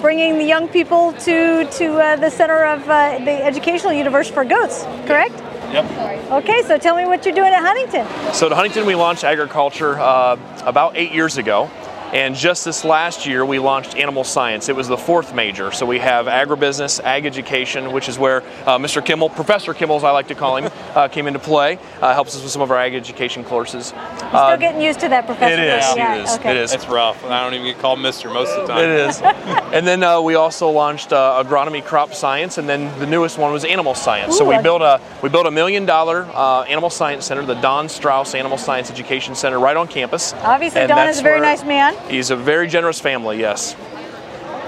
bringing 0.00 0.38
the 0.38 0.44
young 0.44 0.68
people 0.68 1.12
to 1.24 1.64
to 1.64 1.98
uh, 1.98 2.14
the 2.16 2.30
center 2.30 2.64
of 2.66 2.88
uh, 2.88 3.18
the 3.18 3.44
educational 3.44 3.92
universe 3.92 4.30
for 4.30 4.44
goats, 4.44 4.84
correct? 5.08 5.34
Yep. 5.72 6.30
Okay, 6.30 6.62
so 6.62 6.78
tell 6.78 6.96
me 6.96 7.06
what 7.06 7.24
you're 7.24 7.34
doing 7.34 7.52
at 7.52 7.60
Huntington. 7.62 8.34
So 8.34 8.46
at 8.46 8.52
Huntington, 8.52 8.86
we 8.86 8.94
launched 8.94 9.24
agriculture 9.24 9.98
uh, 10.00 10.36
about 10.64 10.96
eight 10.96 11.12
years 11.12 11.38
ago. 11.38 11.70
And 12.12 12.34
just 12.34 12.64
this 12.64 12.84
last 12.84 13.24
year, 13.26 13.44
we 13.44 13.58
launched 13.60 13.96
animal 13.96 14.24
science. 14.24 14.68
It 14.68 14.74
was 14.74 14.88
the 14.88 14.96
fourth 14.96 15.32
major. 15.32 15.70
So 15.70 15.86
we 15.86 16.00
have 16.00 16.26
agribusiness, 16.26 17.00
ag 17.04 17.24
education, 17.24 17.92
which 17.92 18.08
is 18.08 18.18
where 18.18 18.42
uh, 18.66 18.78
Mr. 18.78 19.04
Kimmel, 19.04 19.28
Professor 19.30 19.72
Kimmel, 19.74 19.96
as 19.96 20.04
I 20.04 20.10
like 20.10 20.26
to 20.28 20.34
call 20.34 20.56
him, 20.56 20.70
uh, 20.96 21.06
came 21.08 21.28
into 21.28 21.38
play. 21.38 21.78
Uh, 22.00 22.12
helps 22.12 22.34
us 22.36 22.42
with 22.42 22.50
some 22.50 22.62
of 22.62 22.70
our 22.72 22.78
ag 22.78 22.94
education 22.94 23.44
courses. 23.44 23.92
You're 23.92 24.28
still 24.28 24.56
getting 24.56 24.80
used 24.80 24.98
to 25.00 25.08
that, 25.08 25.26
Professor. 25.26 25.54
It 25.54 25.60
is. 25.60 25.96
Yeah, 25.96 26.16
It 26.16 26.22
is. 26.24 26.34
okay. 26.38 26.50
It 26.50 26.56
is. 26.56 26.72
It's 26.72 26.88
rough. 26.88 27.22
I 27.24 27.44
don't 27.44 27.54
even 27.54 27.66
get 27.66 27.78
called 27.78 28.00
Mister 28.00 28.28
most 28.28 28.50
of 28.56 28.66
the 28.66 28.72
time. 28.74 28.84
It 28.84 28.90
is. 28.90 29.20
and 29.72 29.86
then 29.86 30.02
uh, 30.02 30.20
we 30.20 30.34
also 30.34 30.68
launched 30.68 31.12
uh, 31.12 31.42
agronomy, 31.44 31.84
crop 31.84 32.12
science, 32.12 32.58
and 32.58 32.68
then 32.68 32.96
the 32.98 33.06
newest 33.06 33.38
one 33.38 33.52
was 33.52 33.64
animal 33.64 33.94
science. 33.94 34.36
so 34.36 34.44
we 34.44 34.56
I- 34.56 34.62
built 34.62 34.82
a 34.82 35.00
we 35.22 35.28
built 35.28 35.46
a 35.46 35.50
million 35.50 35.86
dollar 35.86 36.24
uh, 36.34 36.62
animal 36.62 36.90
science 36.90 37.24
center, 37.26 37.44
the 37.46 37.54
Don 37.54 37.88
Strauss 37.88 38.34
Animal 38.34 38.58
Science 38.58 38.90
Education 38.90 39.34
Center, 39.36 39.60
right 39.60 39.76
on 39.76 39.86
campus. 39.86 40.32
Obviously, 40.34 40.80
And 40.80 40.88
Don 40.88 41.08
is 41.08 41.20
a 41.20 41.22
very 41.22 41.40
where- 41.40 41.48
nice 41.50 41.62
man. 41.64 41.94
He's 42.08 42.30
a 42.30 42.36
very 42.36 42.66
generous 42.68 43.00
family, 43.00 43.38
yes. 43.38 43.74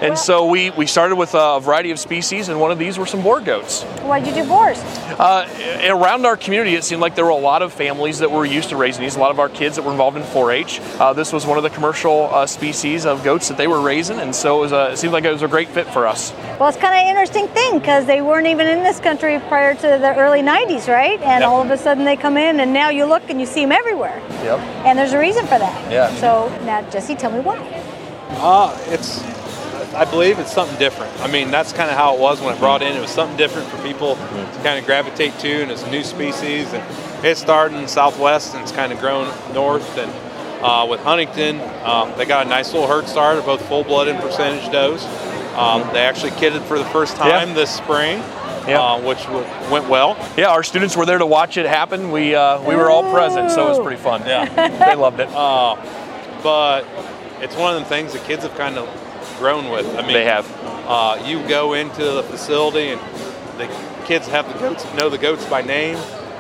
And 0.03 0.19
so 0.19 0.47
we, 0.47 0.71
we 0.71 0.87
started 0.87 1.15
with 1.15 1.35
a 1.35 1.61
variety 1.61 1.93
of 1.93 1.99
species, 1.99 2.49
and 2.49 2.61
one 2.61 2.73
of 2.73 2.79
these 2.79 2.99
were 2.99 3.07
some 3.07 3.23
Boer 3.23 3.41
goats. 3.41 3.85
Why'd 4.03 4.27
you 4.27 4.35
do 4.35 4.45
Boers? 4.45 4.79
Uh, 5.19 5.47
around 5.89 6.27
our 6.27 6.37
community, 6.37 6.75
it 6.75 6.83
seemed 6.83 7.01
like 7.01 7.15
there 7.15 7.25
were 7.25 7.31
a 7.31 7.37
lot 7.37 7.63
of 7.63 7.73
families 7.73 8.19
that 8.19 8.31
were 8.31 8.45
used 8.45 8.71
to 8.71 8.77
raising 8.77 9.03
these, 9.03 9.15
a 9.15 9.21
lot 9.21 9.31
of 9.31 9.39
our 9.39 9.49
kids 9.49 9.77
that 9.77 9.83
were 9.85 9.93
involved 9.93 10.17
in 10.17 10.25
4 10.25 10.51
H. 10.51 10.81
Uh, 10.99 11.13
this 11.13 11.33
was 11.33 11.47
one 11.47 11.57
of 11.57 11.63
the 11.63 11.71
commercial 11.71 12.29
uh, 12.35 12.47
species 12.47 13.07
of 13.07 13.23
goats 13.23 13.47
that 13.49 13.57
they 13.57 13.69
were 13.69 13.81
raising, 13.81 14.19
and 14.19 14.35
so 14.35 14.59
it, 14.59 14.63
was 14.63 14.73
a, 14.73 14.93
it 14.93 14.97
seemed 14.97 15.13
like 15.13 15.25
it 15.25 15.33
was 15.33 15.43
a 15.43 15.49
great 15.49 15.69
fit 15.69 15.87
for 15.87 16.09
us. 16.09 16.33
Well, 16.59 16.69
it's 16.69 16.79
kind 16.79 16.95
of 16.95 17.01
an 17.01 17.09
interesting 17.09 17.47
thing 17.49 17.79
because 17.79 18.05
they 18.05 18.23
weren't 18.23 18.49
even 18.49 18.67
in 18.67 18.83
this 18.83 18.99
country 18.99 19.39
prior 19.47 19.75
to 19.77 19.83
the 19.83 20.17
early 20.17 20.43
90s, 20.43 20.89
right? 20.89 21.21
And 21.21 21.43
Yep. 21.43 21.49
all 21.49 21.63
of 21.63 21.71
a 21.71 21.79
sudden 21.79 22.05
they 22.05 22.17
come 22.17 22.37
in, 22.37 22.59
and 22.59 22.73
now 22.73 22.89
you 22.91 23.05
look 23.05 23.23
and 23.31 23.39
you 23.39 23.47
see 23.47 23.63
them 23.63 23.71
everywhere. 23.73 24.21
Yep. 24.43 24.59
And 24.85 24.99
there's 24.99 25.13
a 25.13 25.19
reason 25.19 25.45
for 25.47 25.59
that. 25.61 25.93
Yeah. 25.93 26.13
So 26.17 26.49
now, 26.65 26.83
Jesse, 26.91 27.15
tell 27.15 27.31
me 27.31 27.39
why. 27.41 27.59
Uh, 28.31 28.77
it's, 28.89 29.23
I 29.95 30.05
believe 30.05 30.39
it's 30.39 30.53
something 30.53 30.79
different. 30.79 31.13
I 31.21 31.27
mean, 31.31 31.51
that's 31.51 31.73
kind 31.73 31.91
of 31.91 31.97
how 31.97 32.15
it 32.15 32.21
was 32.21 32.41
when 32.41 32.55
it 32.55 32.59
brought 32.59 32.83
in. 32.83 32.97
It 32.97 33.01
was 33.01 33.11
something 33.11 33.37
different 33.37 33.69
for 33.69 33.77
people 33.83 34.17
to 34.17 34.61
kind 34.63 34.79
of 34.79 34.87
gravitate 34.87 35.39
to, 35.41 35.63
and 35.63 35.71
it's 35.71 35.83
a 35.83 35.91
new 35.91 36.03
species. 36.03 36.73
And 36.73 37.25
it 37.25 37.37
started 37.37 37.77
in 37.79 37.87
Southwest 37.89 38.55
and 38.55 38.63
it's 38.63 38.73
kind 38.73 38.93
of 38.93 38.99
grown 39.01 39.27
north. 39.53 39.99
And 39.99 40.11
uh, 40.65 40.87
with 40.89 41.01
Huntington, 41.01 41.61
um, 41.85 42.13
they 42.17 42.25
got 42.25 42.47
a 42.47 42.49
nice 42.49 42.73
little 42.73 42.89
herd 42.89 43.07
start 43.07 43.37
of 43.39 43.45
both 43.45 43.61
full 43.69 43.85
blood 43.85 44.09
and 44.09 44.19
percentage 44.21 44.71
does. 44.73 45.05
Um, 45.57 45.83
they 45.93 46.01
actually 46.01 46.31
kidded 46.33 46.63
for 46.63 46.79
the 46.79 46.85
first 46.87 47.17
time 47.17 47.49
Yeah. 47.49 47.55
this 47.55 47.71
spring, 47.71 48.19
Yeah. 48.67 48.81
uh, 48.81 49.01
which 49.01 49.23
w- 49.25 49.45
went 49.71 49.87
well. 49.91 50.17
Yeah, 50.39 50.47
our 50.49 50.63
students 50.63 50.97
were 50.97 51.05
there 51.05 51.19
to 51.19 51.27
watch 51.27 51.59
it 51.59 51.67
happen. 51.67 52.11
We 52.11 52.35
uh, 52.35 52.63
we 52.63 52.75
were 52.77 52.89
all 52.91 53.03
present, 53.13 53.51
so 53.51 53.67
it 53.67 53.69
was 53.69 53.79
pretty 53.81 54.01
fun. 54.03 54.23
Yeah, 54.27 54.47
they 54.89 54.95
loved 54.95 55.21
it. 55.21 55.29
Uh, 55.29 55.77
but 56.43 56.87
it's 57.43 57.55
one 57.57 57.75
of 57.75 57.79
them 57.81 57.87
things 57.89 58.15
the 58.15 58.19
kids 58.21 58.45
have 58.45 58.55
kind 58.57 58.79
of 58.79 58.89
grown 59.39 59.71
with. 59.71 59.87
I 59.97 60.03
mean, 60.03 60.13
They 60.13 60.25
have. 60.25 60.47
Uh, 60.87 61.23
you 61.25 61.47
go 61.49 61.75
into 61.75 62.03
the 62.05 62.23
facility 62.25 62.89
and 62.89 63.01
the 63.59 63.67
kids 64.05 64.27
have 64.29 64.53
the 64.53 64.59
goats, 64.59 64.85
know 64.95 65.09
the 65.09 65.19
goats 65.19 65.45
by 65.47 65.63
name, 65.63 65.97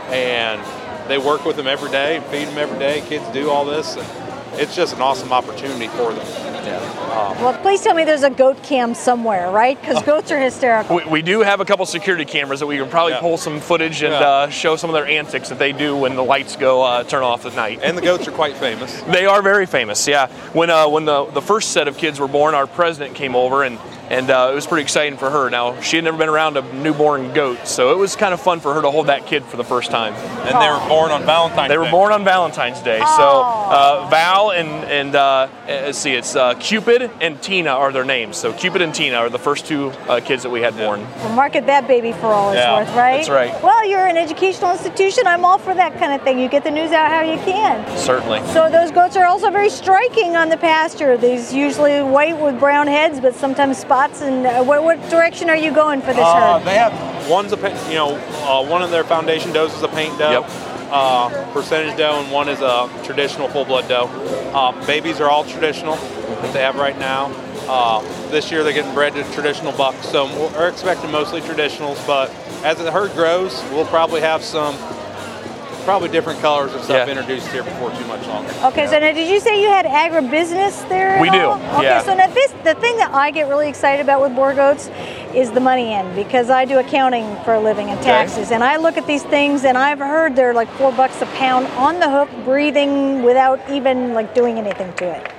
and 0.08 0.60
they 1.08 1.18
work 1.18 1.44
with 1.44 1.56
them 1.56 1.66
every 1.66 1.90
day 1.90 2.16
and 2.16 2.24
feed 2.26 2.48
them 2.48 2.58
every 2.58 2.78
day. 2.78 3.00
Kids 3.02 3.24
do 3.32 3.50
all 3.50 3.64
this, 3.64 3.96
and 3.96 4.60
it's 4.60 4.74
just 4.74 4.94
an 4.94 5.02
awesome 5.02 5.32
opportunity 5.32 5.88
for 5.88 6.12
them. 6.12 6.26
Well, 6.66 7.54
please 7.62 7.80
tell 7.82 7.94
me 7.94 8.04
there's 8.04 8.22
a 8.22 8.30
goat 8.30 8.62
cam 8.62 8.94
somewhere, 8.94 9.50
right? 9.50 9.80
Because 9.80 10.02
goats 10.02 10.30
are 10.30 10.38
hysterical. 10.38 10.96
We, 10.96 11.04
we 11.04 11.22
do 11.22 11.40
have 11.40 11.60
a 11.60 11.64
couple 11.64 11.84
security 11.86 12.24
cameras 12.24 12.60
that 12.60 12.66
we 12.66 12.76
can 12.78 12.88
probably 12.88 13.12
Yeah. 13.14 13.20
pull 13.20 13.36
some 13.36 13.60
footage 13.60 14.02
and 14.02 14.12
Yeah. 14.12 14.20
uh, 14.20 14.48
show 14.48 14.76
some 14.76 14.88
of 14.90 14.94
their 14.94 15.06
antics 15.06 15.48
that 15.48 15.58
they 15.58 15.72
do 15.72 15.96
when 15.96 16.14
the 16.14 16.22
lights 16.24 16.56
go 16.56 16.82
uh, 16.82 17.04
turn 17.04 17.22
off 17.22 17.44
at 17.46 17.54
night. 17.56 17.80
And 17.82 17.96
the 17.96 18.02
goats 18.02 18.26
are 18.28 18.32
quite 18.32 18.56
famous. 18.56 19.00
They 19.02 19.26
are 19.26 19.42
very 19.42 19.66
famous, 19.66 20.06
yeah. 20.06 20.28
When 20.52 20.70
uh, 20.70 20.88
when 20.88 21.04
the, 21.04 21.24
the 21.26 21.42
first 21.42 21.72
set 21.72 21.88
of 21.88 21.96
kids 21.98 22.20
were 22.20 22.28
born, 22.28 22.54
our 22.54 22.66
president 22.66 23.14
came 23.14 23.34
over 23.34 23.62
and 23.64 23.78
and 24.12 24.30
uh, 24.30 24.50
it 24.52 24.54
was 24.54 24.66
pretty 24.66 24.82
exciting 24.82 25.18
for 25.18 25.30
her. 25.30 25.48
Now 25.50 25.80
she 25.80 25.96
had 25.96 26.04
never 26.04 26.18
been 26.18 26.28
around 26.28 26.56
a 26.56 26.72
newborn 26.74 27.32
goat, 27.32 27.66
so 27.66 27.92
it 27.92 27.98
was 27.98 28.14
kind 28.14 28.34
of 28.34 28.40
fun 28.40 28.60
for 28.60 28.74
her 28.74 28.82
to 28.82 28.90
hold 28.90 29.06
that 29.06 29.26
kid 29.26 29.42
for 29.44 29.56
the 29.56 29.64
first 29.64 29.90
time. 29.90 30.12
And 30.12 30.60
they 30.60 30.68
were 30.68 30.88
born 30.88 31.10
on 31.10 31.24
Valentine's 31.24 31.68
They 31.70 31.78
were 31.78 31.84
Day. 31.86 31.90
born 31.90 32.12
on 32.12 32.22
Valentine's 32.24 32.80
Day, 32.80 32.98
so 32.98 33.42
uh, 33.42 34.06
Val 34.10 34.52
and 34.52 34.68
and 34.68 35.16
uh, 35.16 35.48
let's 35.66 35.98
see, 35.98 36.12
it's 36.12 36.36
uh, 36.36 36.54
Cupid 36.54 37.10
and 37.20 37.40
Tina 37.42 37.70
are 37.70 37.90
their 37.90 38.04
names. 38.04 38.36
So 38.36 38.52
Cupid 38.52 38.82
and 38.82 38.94
Tina 38.94 39.16
are 39.16 39.30
the 39.30 39.38
first 39.38 39.66
two 39.66 39.88
uh, 40.08 40.20
kids 40.20 40.42
that 40.42 40.50
we 40.50 40.60
had 40.60 40.76
born. 40.76 41.00
Well, 41.00 41.32
market 41.34 41.66
that 41.66 41.88
baby 41.88 42.12
for 42.12 42.26
all 42.26 42.50
it's 42.50 42.56
Yeah, 42.58 42.78
worth, 42.78 42.94
right? 42.94 43.16
that's 43.16 43.30
right. 43.30 43.62
Well, 43.62 43.86
you're 43.88 44.06
an 44.06 44.18
educational 44.18 44.72
institution. 44.72 45.26
I'm 45.26 45.44
all 45.44 45.58
for 45.58 45.74
that 45.74 45.98
kind 45.98 46.12
of 46.12 46.20
thing. 46.22 46.38
You 46.38 46.48
get 46.48 46.64
the 46.64 46.70
news 46.70 46.92
out 46.92 47.10
how 47.10 47.22
you 47.22 47.38
can. 47.44 47.96
Certainly. 47.96 48.46
So 48.52 48.68
those 48.70 48.90
goats 48.90 49.16
are 49.16 49.26
also 49.26 49.50
very 49.50 49.70
striking 49.70 50.36
on 50.36 50.50
the 50.50 50.56
pasture. 50.58 51.16
These 51.16 51.54
usually 51.54 52.02
white 52.02 52.38
with 52.38 52.58
brown 52.58 52.86
heads, 52.86 53.20
but 53.20 53.34
sometimes 53.34 53.78
spots. 54.08 54.22
And 54.22 54.46
uh, 54.46 54.62
what, 54.64 54.82
what 54.82 54.98
direction 55.10 55.48
are 55.50 55.56
you 55.56 55.72
going 55.72 56.00
for 56.00 56.08
this 56.12 56.18
Uh, 56.24 56.58
herd? 56.58 56.66
they 56.66 56.74
have 56.74 56.92
one's 57.28 57.52
a 57.52 57.56
you 57.88 57.94
know 57.94 58.16
uh, 58.44 58.64
one 58.66 58.82
of 58.82 58.90
their 58.90 59.04
foundation 59.04 59.52
does 59.52 59.72
is 59.74 59.82
a 59.82 59.88
paint 59.88 60.18
doe, 60.18 60.40
Yep. 60.40 60.50
uh, 60.90 61.52
percentage 61.52 61.96
doe, 61.96 62.20
and 62.20 62.30
one 62.32 62.48
is 62.48 62.60
a 62.60 62.88
traditional 63.04 63.48
full 63.48 63.64
blood 63.64 63.88
doe. 63.88 64.06
Uh, 64.54 64.72
babies 64.86 65.20
are 65.20 65.30
all 65.30 65.44
traditional 65.44 65.96
that 65.96 66.52
they 66.52 66.60
have 66.60 66.76
right 66.76 66.98
now. 66.98 67.30
Uh, 67.68 68.00
this 68.30 68.50
year 68.50 68.64
they're 68.64 68.72
getting 68.72 68.92
bred 68.92 69.14
to 69.14 69.22
traditional 69.32 69.72
bucks, 69.72 70.08
so 70.08 70.26
we're 70.52 70.68
expecting 70.68 71.10
mostly 71.12 71.40
traditionals. 71.40 72.04
But 72.06 72.30
as 72.64 72.78
the 72.78 72.90
herd 72.90 73.12
grows, 73.12 73.62
we'll 73.70 73.86
probably 73.86 74.20
have 74.20 74.42
some 74.42 74.74
probably 75.84 76.08
different 76.08 76.40
colors 76.40 76.72
and 76.74 76.82
stuff 76.82 77.06
Yeah. 77.08 77.12
introduced 77.14 77.48
here 77.48 77.62
before 77.62 77.90
too 77.90 78.06
much 78.06 78.26
longer. 78.26 78.52
Okay, 78.64 78.86
so 78.86 78.98
now 78.98 79.12
did 79.12 79.28
you 79.28 79.40
say 79.40 79.60
you 79.62 79.68
had 79.68 79.86
agribusiness 79.86 80.88
there? 80.88 81.10
at 81.16 81.20
We 81.20 81.30
do, 81.30 81.40
all? 81.40 81.60
Okay, 81.76 81.82
yeah. 81.84 82.02
so 82.02 82.14
now 82.14 82.26
this 82.28 82.52
the 82.64 82.74
thing 82.74 82.96
that 82.98 83.12
I 83.12 83.30
get 83.30 83.48
really 83.48 83.68
excited 83.68 84.00
about 84.02 84.20
with 84.22 84.34
Boer 84.34 84.54
goats 84.54 84.90
is 85.34 85.50
the 85.50 85.60
money 85.60 85.92
end 85.94 86.14
because 86.14 86.50
I 86.50 86.64
do 86.64 86.78
accounting 86.78 87.36
for 87.44 87.54
a 87.54 87.60
living 87.60 87.88
and 87.90 88.00
taxes, 88.02 88.50
and 88.50 88.62
I 88.62 88.76
look 88.76 88.96
at 88.96 89.06
these 89.06 89.22
things 89.22 89.64
and 89.64 89.76
I've 89.78 89.98
heard 89.98 90.36
they're 90.36 90.54
like 90.54 90.68
four 90.72 90.92
bucks 90.92 91.20
a 91.22 91.26
pound 91.26 91.66
on 91.78 91.98
the 92.00 92.08
hook, 92.10 92.28
breathing 92.44 93.22
without 93.22 93.58
even 93.70 94.14
like 94.14 94.34
doing 94.34 94.58
anything 94.58 94.92
to 94.94 95.04
it. 95.06 95.30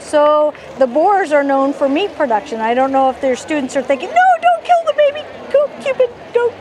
So 0.00 0.54
the 0.78 0.86
Boers 0.86 1.30
are 1.32 1.44
known 1.44 1.72
for 1.72 1.88
meat 1.88 2.14
production. 2.16 2.60
I 2.60 2.74
don't 2.74 2.90
know 2.90 3.10
if 3.10 3.20
their 3.20 3.36
students 3.36 3.76
are 3.76 3.82
thinking, 3.82 4.08
no, 4.08 4.14
don't 4.42 4.64
kill 4.64 4.82
the 4.86 4.94
baby 4.96 5.26
goat, 5.52 5.70
Cupid 5.82 6.10
goat 6.34 6.50
to 6.52 6.56
me. 6.56 6.59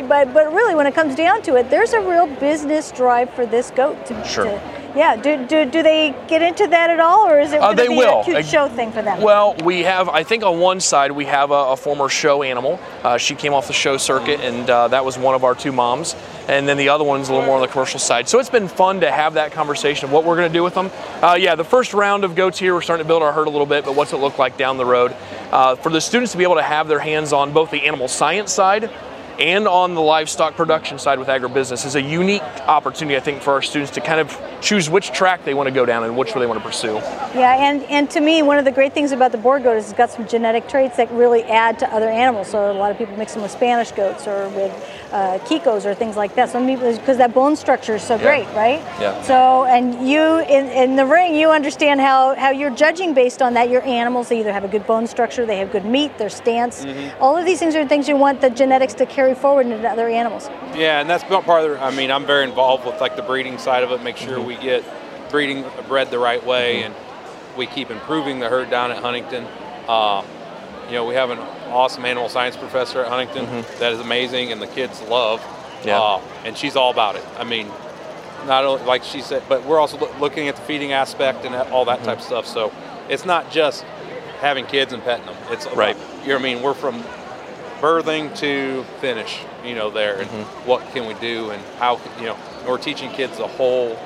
But 0.00 0.32
but 0.32 0.52
really, 0.52 0.74
when 0.74 0.86
it 0.86 0.94
comes 0.94 1.14
down 1.14 1.42
to 1.42 1.56
it, 1.56 1.68
there's 1.68 1.92
a 1.92 2.00
real 2.00 2.26
business 2.26 2.90
drive 2.90 3.28
for 3.34 3.44
this 3.44 3.70
goat. 3.70 4.06
To, 4.06 4.24
Sure. 4.24 4.44
to- 4.46 4.60
yeah. 4.94 5.16
Do, 5.16 5.46
do 5.46 5.64
do 5.64 5.82
they 5.82 6.14
get 6.28 6.42
into 6.42 6.66
that 6.66 6.90
at 6.90 7.00
all, 7.00 7.26
or 7.26 7.40
is 7.40 7.52
it 7.52 7.60
Uh, 7.62 7.72
they 7.72 7.88
be 7.88 7.96
will. 7.96 8.20
a 8.20 8.24
cute 8.24 8.44
show 8.46 8.68
thing 8.68 8.92
for 8.92 9.00
them? 9.02 9.22
Well, 9.22 9.54
we 9.64 9.82
have, 9.84 10.08
I 10.10 10.22
think 10.22 10.44
on 10.44 10.60
one 10.60 10.80
side, 10.80 11.12
we 11.12 11.24
have 11.26 11.50
a, 11.50 11.54
a 11.54 11.76
former 11.76 12.08
show 12.10 12.42
animal. 12.42 12.78
Uh, 13.02 13.16
she 13.16 13.34
came 13.34 13.54
off 13.54 13.66
the 13.68 13.72
show 13.72 13.96
circuit, 13.96 14.40
and 14.40 14.68
uh, 14.68 14.88
that 14.88 15.02
was 15.04 15.16
one 15.16 15.34
of 15.34 15.44
our 15.44 15.54
two 15.54 15.72
moms. 15.72 16.14
And 16.46 16.68
then 16.68 16.76
the 16.76 16.90
other 16.90 17.04
one's 17.04 17.28
a 17.30 17.32
little 17.32 17.46
more 17.46 17.56
on 17.56 17.62
the 17.62 17.68
commercial 17.68 18.00
side. 18.00 18.28
So 18.28 18.38
it's 18.38 18.50
been 18.50 18.68
fun 18.68 19.00
to 19.00 19.10
have 19.10 19.34
that 19.34 19.52
conversation 19.52 20.06
of 20.06 20.12
what 20.12 20.24
we're 20.24 20.36
going 20.36 20.50
to 20.50 20.58
do 20.58 20.62
with 20.62 20.74
them. 20.74 20.90
Uh, 21.22 21.36
yeah, 21.40 21.54
the 21.54 21.64
first 21.64 21.94
round 21.94 22.24
of 22.24 22.34
goats 22.34 22.58
here, 22.58 22.74
we're 22.74 22.82
starting 22.82 23.04
to 23.04 23.08
build 23.08 23.22
our 23.22 23.32
herd 23.32 23.46
a 23.46 23.50
little 23.50 23.66
bit, 23.66 23.84
but 23.86 23.94
what's 23.94 24.12
it 24.12 24.16
look 24.18 24.38
like 24.38 24.58
down 24.58 24.76
the 24.76 24.84
road? 24.84 25.14
Uh, 25.50 25.74
for 25.76 25.88
the 25.90 26.00
students 26.00 26.32
to 26.32 26.38
be 26.38 26.44
able 26.44 26.56
to 26.56 26.62
have 26.62 26.88
their 26.88 26.98
hands 26.98 27.32
on 27.32 27.52
both 27.52 27.70
the 27.70 27.86
animal 27.86 28.08
science 28.08 28.52
side 28.52 28.90
and 29.38 29.68
on 29.68 29.94
the 29.94 30.00
livestock 30.00 30.56
production 30.56 30.98
side 30.98 31.18
with 31.18 31.28
agribusiness 31.28 31.86
is 31.86 31.94
a 31.94 32.02
unique 32.02 32.42
opportunity, 32.66 33.16
I 33.16 33.20
think, 33.20 33.42
for 33.42 33.52
our 33.52 33.62
students 33.62 33.92
to 33.92 34.00
kind 34.00 34.20
of 34.20 34.36
choose 34.60 34.90
which 34.90 35.12
track 35.12 35.44
they 35.44 35.54
want 35.54 35.68
to 35.68 35.74
go 35.74 35.86
down 35.86 36.04
and 36.04 36.16
which 36.16 36.34
way 36.34 36.40
they 36.40 36.46
want 36.46 36.60
to 36.60 36.66
pursue. 36.66 36.94
Yeah, 37.34 37.68
and, 37.68 37.82
and 37.84 38.10
to 38.10 38.20
me, 38.20 38.42
one 38.42 38.58
of 38.58 38.64
the 38.64 38.72
great 38.72 38.92
things 38.92 39.12
about 39.12 39.32
the 39.32 39.38
Boer 39.38 39.60
goat 39.60 39.76
is 39.76 39.84
it's 39.84 39.92
got 39.92 40.10
some 40.10 40.26
genetic 40.26 40.68
traits 40.68 40.96
that 40.96 41.10
really 41.12 41.42
add 41.44 41.78
to 41.80 41.92
other 41.92 42.08
animals. 42.08 42.48
So 42.48 42.70
a 42.70 42.74
lot 42.74 42.90
of 42.90 42.98
people 42.98 43.16
mix 43.16 43.34
them 43.34 43.42
with 43.42 43.50
Spanish 43.52 43.92
goats 43.92 44.26
or 44.26 44.48
with 44.50 44.72
uh, 45.12 45.38
Kikos 45.44 45.84
or 45.84 45.94
things 45.94 46.16
like 46.16 46.34
that. 46.34 46.48
Some 46.48 46.66
people, 46.66 46.92
because 46.92 47.18
that 47.18 47.34
bone 47.34 47.54
structure 47.56 47.96
is 47.96 48.02
so 48.02 48.18
great, 48.18 48.46
right? 48.54 48.80
Yeah. 49.00 49.20
So, 49.22 49.64
and 49.64 50.08
you 50.08 50.22
in, 50.40 50.66
in 50.66 50.96
the 50.96 51.06
ring, 51.06 51.34
you 51.34 51.50
understand 51.50 52.00
how, 52.00 52.34
how 52.34 52.50
you're 52.50 52.74
judging 52.74 53.14
based 53.14 53.42
on 53.42 53.54
that. 53.54 53.68
Your 53.70 53.82
animals 53.82 54.28
they 54.28 54.40
either 54.40 54.52
have 54.52 54.64
a 54.64 54.68
good 54.68 54.86
bone 54.86 55.06
structure, 55.06 55.44
they 55.46 55.58
have 55.58 55.70
good 55.70 55.84
meat, 55.84 56.16
their 56.18 56.30
stance. 56.30 56.84
All 57.20 57.36
of 57.36 57.44
these 57.44 57.58
things 57.58 57.74
are 57.74 57.86
things 57.86 58.08
you 58.08 58.16
want 58.16 58.40
the 58.40 58.50
genetics 58.50 58.94
to 58.94 59.06
carry 59.06 59.21
forward 59.34 59.66
into 59.66 59.88
other 59.88 60.08
animals. 60.08 60.48
Yeah, 60.74 61.00
and 61.00 61.08
that's 61.08 61.24
part 61.24 61.64
of. 61.64 61.70
The, 61.70 61.80
I 61.82 61.90
mean, 61.94 62.10
I'm 62.10 62.26
very 62.26 62.44
involved 62.44 62.84
with 62.86 63.00
like 63.00 63.16
the 63.16 63.22
breeding 63.22 63.58
side 63.58 63.82
of 63.82 63.90
it. 63.92 64.02
Make 64.02 64.16
sure 64.16 64.40
we 64.40 64.56
get 64.56 64.84
breeding 65.30 65.64
bred 65.88 66.10
the 66.10 66.18
right 66.18 66.44
way, 66.44 66.82
and 66.82 66.94
we 67.56 67.66
keep 67.66 67.90
improving 67.90 68.40
the 68.40 68.48
herd 68.48 68.68
down 68.70 68.90
at 68.90 68.98
Huntington. 68.98 69.46
Uh, 69.88 70.22
you 70.86 70.92
know, 70.92 71.04
we 71.06 71.14
have 71.14 71.30
an 71.30 71.38
awesome 71.70 72.04
animal 72.04 72.28
science 72.28 72.56
professor 72.56 73.00
at 73.02 73.08
Huntington 73.08 73.46
that 73.78 73.92
is 73.92 74.00
amazing, 74.00 74.52
and 74.52 74.60
the 74.60 74.66
kids 74.66 75.00
love. 75.02 75.40
Yeah. 75.84 75.98
Uh, 76.00 76.20
and 76.44 76.56
she's 76.56 76.76
all 76.76 76.90
about 76.90 77.16
it. 77.16 77.24
I 77.38 77.44
mean, 77.44 77.68
not 78.46 78.64
only 78.64 78.84
like 78.84 79.02
she 79.04 79.20
said, 79.20 79.42
but 79.48 79.64
we're 79.64 79.80
also 79.80 79.98
loo- 79.98 80.12
looking 80.20 80.48
at 80.48 80.56
the 80.56 80.62
feeding 80.62 80.92
aspect 80.92 81.44
and 81.44 81.54
all 81.72 81.84
that 81.86 82.02
type 82.04 82.18
of 82.18 82.24
stuff. 82.24 82.46
So 82.46 82.72
it's 83.08 83.24
not 83.24 83.50
just 83.50 83.82
having 84.40 84.66
kids 84.66 84.92
and 84.92 85.02
petting 85.02 85.26
them. 85.26 85.36
It's 85.50 85.64
about- 85.66 85.76
Right. 85.76 85.96
You 86.22 86.28
know 86.28 86.34
what 86.34 86.40
I 86.40 86.42
mean? 86.54 86.62
We're 86.62 86.74
from 86.74 87.02
birthing 87.82 88.34
to 88.38 88.84
finish, 89.00 89.40
you 89.64 89.74
know, 89.74 89.90
there 89.90 90.20
and 90.20 90.30
Mm-hmm. 90.30 90.68
what 90.68 90.80
can 90.94 91.06
we 91.06 91.14
do 91.14 91.50
and 91.50 91.60
how, 91.78 92.00
you 92.18 92.26
know, 92.26 92.36
we're 92.66 92.78
teaching 92.78 93.10
kids 93.10 93.36
the 93.38 93.46
whole 93.46 93.98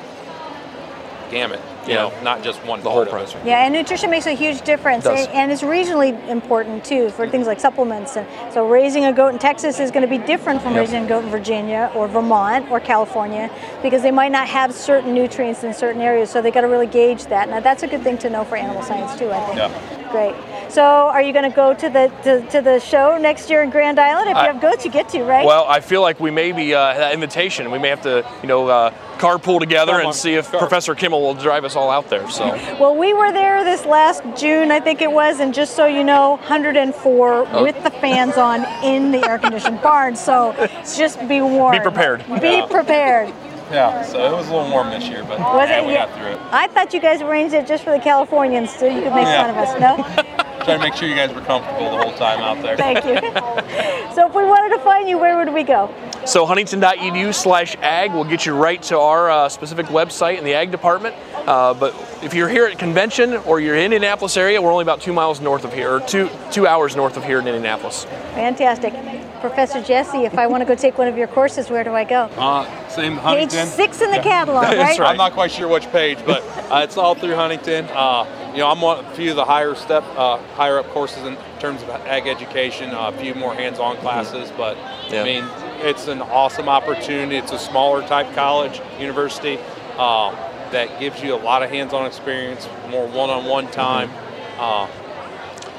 gamut, 1.31 1.61
you 1.87 1.93
Yeah. 1.93 2.03
know, 2.03 2.13
not 2.23 2.43
just 2.43 2.65
one 2.65 2.81
The 2.83 2.89
whole 2.89 3.05
part 3.05 3.09
of 3.09 3.15
it. 3.15 3.17
process. 3.33 3.43
Yeah, 3.45 3.65
and 3.65 3.75
nutrition 3.75 4.11
makes 4.11 4.27
a 4.27 4.33
huge 4.33 4.63
difference, 4.63 5.05
Does. 5.05 5.27
and, 5.27 5.35
and 5.35 5.53
it's 5.53 5.63
regionally 5.63 6.17
important 6.29 6.85
too 6.85 7.11
for 7.11 7.29
things 7.29 7.47
like 7.49 7.59
supplements. 7.61 8.17
And 8.17 8.27
so, 8.53 8.65
raising 8.67 9.05
a 9.07 9.13
goat 9.13 9.33
in 9.33 9.39
Texas 9.41 9.81
is 9.81 9.91
going 9.91 10.03
to 10.09 10.09
be 10.09 10.19
different 10.25 10.63
from 10.63 10.73
Yep. 10.75 10.81
raising 10.81 11.05
a 11.05 11.09
goat 11.09 11.25
in 11.25 11.31
Virginia 11.31 11.91
or 11.97 12.07
Vermont 12.07 12.71
or 12.71 12.79
California 12.79 13.51
because 13.83 14.03
they 14.03 14.13
might 14.13 14.31
not 14.33 14.47
have 14.49 14.73
certain 14.73 15.13
nutrients 15.15 15.65
in 15.65 15.75
certain 15.75 16.01
areas. 16.01 16.31
So 16.31 16.41
they 16.41 16.53
got 16.53 16.61
to 16.63 16.69
really 16.69 16.87
gauge 16.87 17.27
that. 17.27 17.49
Now, 17.49 17.59
that's 17.61 17.83
a 17.83 17.89
good 17.89 18.03
thing 18.03 18.19
to 18.19 18.31
know 18.31 18.45
for 18.45 18.57
animal 18.57 18.83
science 18.83 19.19
too. 19.19 19.31
I 19.33 19.41
think. 19.47 19.59
Yeah. 19.59 20.11
Great. 20.13 20.35
So, 20.69 20.83
are 20.83 21.23
you 21.23 21.33
going 21.33 21.49
to 21.49 21.55
go 21.55 21.73
to 21.75 21.89
the 21.89 22.13
to, 22.25 22.47
to 22.51 22.61
the 22.61 22.81
show 22.81 23.17
next 23.19 23.49
year 23.51 23.63
in 23.63 23.71
Grand 23.71 23.99
Island? 23.99 24.29
If 24.31 24.37
you 24.37 24.41
I- 24.43 24.47
have 24.53 24.61
goats, 24.61 24.85
you 24.85 24.91
get 24.91 25.09
to, 25.11 25.23
right? 25.23 25.47
Well, 25.47 25.65
I 25.69 25.81
feel 25.81 26.03
like 26.03 26.19
we 26.21 26.31
may 26.31 26.53
be 26.53 26.75
uh, 26.75 26.95
that 26.95 27.15
invitation. 27.15 27.71
We 27.71 27.79
may 27.79 27.89
have 27.89 28.03
to, 28.03 28.29
you 28.43 28.49
know, 28.49 28.67
uh, 28.69 28.91
carpool 29.19 29.59
together 29.61 29.93
Come 29.93 30.01
and 30.01 30.07
on, 30.09 30.13
see 30.13 30.35
if 30.35 30.51
car- 30.51 30.61
Professor 30.61 30.95
Kimmel 30.95 31.23
will 31.23 31.35
drive 31.35 31.65
us 31.65 31.77
all 31.77 31.91
out 31.91 32.11
there. 32.11 32.29
So, 32.31 32.47
Well, 32.81 32.95
we 32.97 33.15
were 33.15 33.33
there 33.33 33.65
this 33.65 33.85
last 33.87 34.23
June, 34.37 34.71
I 34.71 34.81
think 34.81 35.01
it 35.01 35.11
was, 35.11 35.41
and 35.41 35.55
just 35.55 35.75
so 35.77 35.87
you 35.87 36.05
know, 36.05 36.33
104 36.33 37.47
Oh. 37.53 37.63
with 37.63 37.83
the 37.83 37.91
fans 37.91 38.37
on 38.37 38.65
in 38.85 39.13
the 39.13 39.27
air 39.27 39.39
conditioned 39.39 39.81
barn. 39.83 40.17
So 40.17 40.55
just 40.97 41.19
be 41.29 41.41
warned. 41.41 41.79
Be 41.79 41.83
prepared. 41.83 42.25
Be 42.41 42.49
Yeah. 42.59 42.67
prepared. 42.67 43.33
Yeah, 43.73 44.03
so 44.05 44.21
it 44.25 44.31
was 44.37 44.49
a 44.49 44.55
little 44.55 44.71
warm 44.71 44.91
this 44.91 45.09
year, 45.09 45.25
but 45.27 45.41
Was 45.41 45.69
yeah, 45.69 45.81
it? 45.81 45.87
we 45.87 45.93
Yeah. 45.95 46.07
got 46.07 46.17
through 46.17 46.27
it. 46.29 46.39
I 46.53 46.69
thought 46.69 46.95
you 46.95 47.01
guys 47.01 47.21
arranged 47.21 47.53
it 47.53 47.67
just 47.67 47.83
for 47.83 47.91
the 47.91 47.99
Californians, 47.99 48.71
so 48.71 48.87
you 48.87 49.03
could 49.03 49.13
make 49.13 49.27
Yeah. 49.27 49.43
fun 49.43 49.51
of 49.51 49.57
us. 49.57 49.81
No? 49.81 50.23
Trying 50.67 50.81
to 50.81 50.85
make 50.85 50.95
sure 50.95 51.09
you 51.09 51.15
guys 51.15 51.33
were 51.33 51.43
comfortable 51.43 51.91
the 51.93 52.03
whole 52.03 52.13
time 52.15 52.41
out 52.41 52.61
there. 52.61 52.77
Thank 52.77 53.05
you. 53.05 53.15
so 54.17 54.27
if 54.27 54.35
we 54.35 54.45
wanted 54.45 54.77
to 54.77 54.83
find 54.83 55.09
you, 55.09 55.17
where 55.17 55.37
would 55.39 55.55
we 55.55 55.63
go? 55.63 55.95
so 56.27 56.45
huntington.edu 56.45 57.33
slash 57.33 57.77
ag 57.77 58.13
will 58.13 58.25
get 58.25 58.45
you 58.47 58.53
right 58.53 58.83
to 58.83 58.99
our 58.99 59.31
uh, 59.31 59.49
specific 59.49 59.87
website 59.87 60.39
in 60.39 60.45
the 60.45 60.55
ag 60.55 60.73
department. 60.73 61.15
Uh, 61.47 61.73
but 61.73 61.95
if 62.21 62.35
you're 62.35 62.49
here 62.49 62.67
at 62.67 62.77
convention 62.81 63.35
or 63.35 63.61
you're 63.61 63.77
in 63.77 63.85
Indianapolis 63.85 64.37
area, 64.37 64.61
we're 64.61 64.73
only 64.73 64.83
about 64.83 65.01
two 65.01 65.13
miles 65.13 65.41
north 65.41 65.65
of 65.65 65.73
here, 65.73 65.93
or 65.95 66.01
two 66.01 66.29
two 66.51 66.67
hours 66.67 66.97
north 66.97 67.17
of 67.17 67.25
here 67.25 67.39
in 67.39 67.47
Indianapolis. 67.47 68.07
Fantastic. 68.35 68.93
Professor 69.41 69.81
Jesse, 69.81 70.25
if 70.25 70.37
I 70.37 70.49
want 70.49 70.63
to 70.63 70.65
go 70.65 70.75
take 70.75 70.99
one 70.99 71.07
of 71.07 71.17
your 71.17 71.29
courses, 71.29 71.71
where 71.71 71.85
do 71.85 71.93
I 71.93 72.03
go? 72.03 72.23
Uh, 72.37 72.89
same 72.89 73.17
Huntington. 73.17 73.59
Page 73.61 73.69
six 73.69 74.01
in 74.01 74.11
the 74.11 74.17
Yeah. 74.17 74.23
catalog, 74.23 74.65
right? 74.65 74.77
That's 74.77 74.99
right. 74.99 75.11
I'm 75.11 75.17
not 75.17 75.33
quite 75.33 75.53
sure 75.53 75.69
which 75.69 75.87
page, 75.93 76.19
but 76.27 76.43
uh, 76.73 76.81
it's 76.83 76.97
all 76.97 77.15
through 77.15 77.37
Huntington. 77.37 77.85
Uh, 77.93 78.25
you 78.57 78.63
know, 78.63 78.69
I'm 78.71 78.83
on 78.83 79.05
a 79.05 79.11
few 79.15 79.29
of 79.31 79.37
the 79.37 79.45
higher 79.45 79.75
step, 79.75 80.03
uh, 80.17 80.39
higher 80.55 80.79
up 80.79 80.89
courses 80.89 81.25
in 81.25 81.37
terms 81.59 81.83
of 81.83 81.91
ag 81.91 82.27
education. 82.27 82.91
Uh, 82.91 83.09
a 83.09 83.13
few 83.13 83.35
more 83.35 83.55
hands-on 83.55 83.99
classes, 83.99 84.51
but 84.57 84.79
Yeah. 85.11 85.21
I 85.21 85.25
mean, 85.25 85.45
it's 85.83 86.09
an 86.09 86.23
awesome 86.23 86.67
opportunity. 86.67 87.37
It's 87.37 87.53
a 87.53 87.59
smaller 87.59 88.01
type 88.09 88.35
college, 88.35 88.81
university 88.99 89.59
uh, 89.99 90.35
that 90.71 90.99
gives 90.99 91.23
you 91.23 91.35
a 91.35 91.37
lot 91.37 91.63
of 91.63 91.69
hands-on 91.69 92.07
experience, 92.07 92.67
more 92.89 93.07
one-on-one 93.07 93.69
time, 93.69 94.11
uh, 94.59 94.87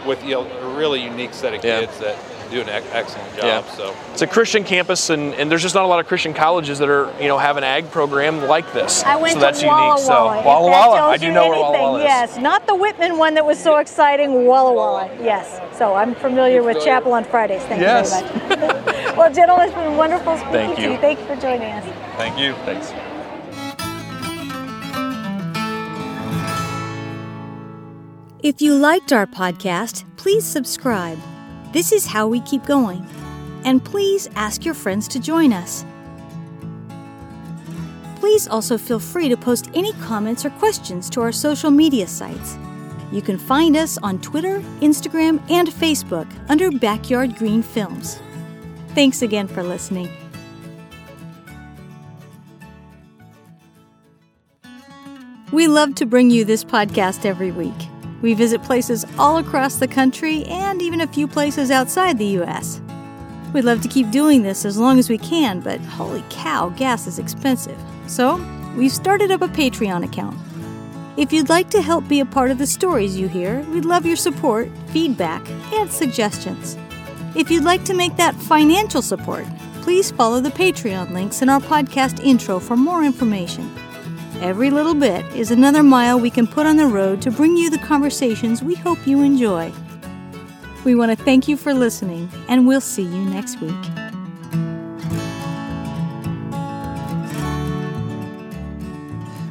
with 0.06 0.24
you 0.24 0.36
know, 0.36 0.48
a 0.62 0.78
really 0.78 1.02
unique 1.02 1.34
set 1.34 1.56
of 1.56 1.66
Yeah. 1.66 1.80
kids 1.80 1.98
that 1.98 2.16
do 2.50 2.62
an 2.62 2.70
excellent 2.70 3.36
job. 3.36 3.44
Yeah. 3.46 3.72
So. 3.74 3.96
It's 4.12 4.22
a 4.22 4.28
Christian 4.28 4.64
campus, 4.64 5.10
and, 5.10 5.34
and 5.36 5.50
there's 5.52 5.62
just 5.62 5.76
not 5.76 5.84
a 5.84 5.88
lot 5.88 6.00
of 6.00 6.08
Christian 6.08 6.34
colleges 6.34 6.80
that 6.80 6.90
are, 6.90 7.12
you 7.22 7.28
know, 7.28 7.38
have 7.38 7.58
an 7.58 7.64
ag 7.64 7.90
program 7.92 8.46
like 8.48 8.72
this. 8.74 9.04
I 9.04 9.16
went 9.16 9.34
so 9.34 9.40
that's 9.40 9.62
to 9.62 9.68
Walla 9.68 9.90
unique. 9.96 10.06
So 10.06 10.14
Walla. 10.14 10.40
if 10.40 10.46
Walla 10.46 10.72
Walla, 10.72 11.02
I 11.10 11.18
do 11.18 11.26
you 11.28 11.32
know 11.32 11.50
where 11.50 11.60
Walla 11.60 11.68
anything, 11.70 11.84
Walla 11.84 12.00
is. 12.00 12.04
Yes, 12.06 12.38
not 12.38 12.66
the 12.68 12.76
Whitman 12.76 13.18
one 13.18 13.34
that 13.36 13.46
was 13.46 13.60
so 13.60 13.78
exciting. 13.78 14.46
Walla 14.46 14.74
Walla. 14.74 15.10
Yes. 15.22 15.62
So 15.78 15.96
I'm 15.96 16.16
familiar 16.16 16.64
with 16.64 16.84
Chapel 16.84 17.14
on 17.14 17.24
Fridays. 17.24 17.62
Thank 17.64 17.82
Yes. 17.82 18.22
you 18.22 18.40
very 18.40 18.62
much. 18.68 18.86
well, 19.18 19.34
gentlemen, 19.34 19.68
it's 19.68 19.76
been 19.76 19.98
wonderful 19.98 20.36
speaking 20.38 20.54
Thank 20.54 20.76
to 20.78 20.82
you. 20.82 20.92
you. 20.92 20.98
Thank 20.98 21.20
you 21.20 21.26
for 21.26 21.36
joining 21.36 21.72
us. 21.72 21.86
Thank 22.18 22.40
you. 22.40 22.54
Thanks. 22.66 22.94
If 28.44 28.62
you 28.62 28.76
liked 28.76 29.12
our 29.12 29.26
podcast, 29.26 30.06
please 30.16 30.46
subscribe. 30.46 31.18
This 31.78 31.92
is 31.92 32.08
how 32.08 32.26
we 32.26 32.40
keep 32.40 32.66
going. 32.66 33.06
And 33.64 33.86
please 33.86 34.28
ask 34.36 34.66
your 34.66 34.74
friends 34.74 35.08
to 35.10 35.20
join 35.20 35.54
us. 35.54 35.86
Please 38.16 38.48
also 38.48 38.80
feel 38.80 38.98
free 38.98 39.30
to 39.30 39.38
post 39.38 39.70
any 39.76 39.94
comments 40.02 40.44
or 40.44 40.50
questions 40.50 41.08
to 41.12 41.22
our 41.22 41.32
social 41.32 41.70
media 41.70 42.08
sites. 42.08 42.58
You 43.12 43.22
can 43.22 43.38
find 43.38 43.78
us 43.78 44.00
on 44.00 44.20
Twitter, 44.22 44.60
Instagram, 44.82 45.40
and 45.52 45.68
Facebook 45.68 46.28
under 46.50 46.72
Backyard 46.72 47.36
Green 47.36 47.62
Films. 47.62 48.20
Thanks 48.96 49.22
again 49.22 49.48
for 49.48 49.62
listening. 49.62 50.10
We 55.52 55.68
love 55.68 55.94
to 55.94 56.08
bring 56.08 56.32
you 56.32 56.44
this 56.44 56.64
podcast 56.64 57.24
every 57.24 57.52
week. 57.52 57.97
We 58.22 58.34
visit 58.34 58.64
places 58.64 59.06
all 59.18 59.38
across 59.38 59.76
the 59.76 59.88
country 59.88 60.44
and 60.46 60.82
even 60.82 61.02
a 61.02 61.08
few 61.08 61.28
places 61.28 61.72
outside 61.72 62.18
the 62.18 62.26
U.S. 62.26 62.82
We'd 63.54 63.64
love 63.64 63.82
to 63.82 63.88
keep 63.88 64.12
doing 64.12 64.44
this 64.44 64.66
as 64.66 64.78
long 64.78 65.00
as 65.00 65.10
we 65.10 65.18
can, 65.18 65.60
but 65.60 65.80
holy 65.82 66.24
cow, 66.30 66.70
gas 66.70 67.08
is 67.08 67.20
expensive. 67.20 67.78
So, 68.08 68.44
we've 68.76 68.92
started 68.92 69.32
up 69.32 69.42
a 69.42 69.48
Patreon 69.48 70.04
account. 70.04 70.38
If 71.18 71.34
you'd 71.34 71.50
like 71.50 71.70
to 71.72 71.82
help 71.82 72.08
be 72.08 72.20
a 72.20 72.26
part 72.26 72.52
of 72.52 72.58
the 72.58 72.68
stories 72.68 73.18
you 73.18 73.28
hear, 73.28 73.62
we'd 73.72 73.86
love 73.86 74.06
your 74.06 74.16
support, 74.16 74.70
feedback, 74.88 75.48
and 75.74 75.92
suggestions. 75.92 76.78
If 77.36 77.50
you'd 77.50 77.64
like 77.64 77.84
to 77.86 77.94
make 77.94 78.16
that 78.18 78.36
financial 78.36 79.02
support, 79.02 79.46
please 79.82 80.12
follow 80.12 80.42
the 80.42 80.50
Patreon 80.52 81.12
links 81.12 81.42
in 81.42 81.50
our 81.50 81.60
podcast 81.60 82.24
intro 82.24 82.60
for 82.60 82.76
more 82.76 83.04
information. 83.04 83.72
Every 84.42 84.70
little 84.70 84.94
bit 84.94 85.26
is 85.36 85.50
another 85.50 85.82
mile 85.82 86.20
we 86.20 86.30
can 86.30 86.46
put 86.46 86.68
on 86.68 86.78
the 86.78 86.86
road 86.86 87.24
to 87.24 87.32
bring 87.32 87.58
you 87.58 87.72
the 87.72 87.80
conversations 87.80 88.62
we 88.62 88.76
hope 88.76 89.08
you 89.08 89.24
enjoy. 89.24 89.74
We 90.86 90.94
want 90.94 91.18
to 91.18 91.24
thank 91.24 91.48
you 91.48 91.58
for 91.58 91.74
listening, 91.74 92.30
and 92.48 92.68
we'll 92.68 92.80
see 92.80 93.02
you 93.02 93.26
next 93.26 93.60
week. 93.60 93.74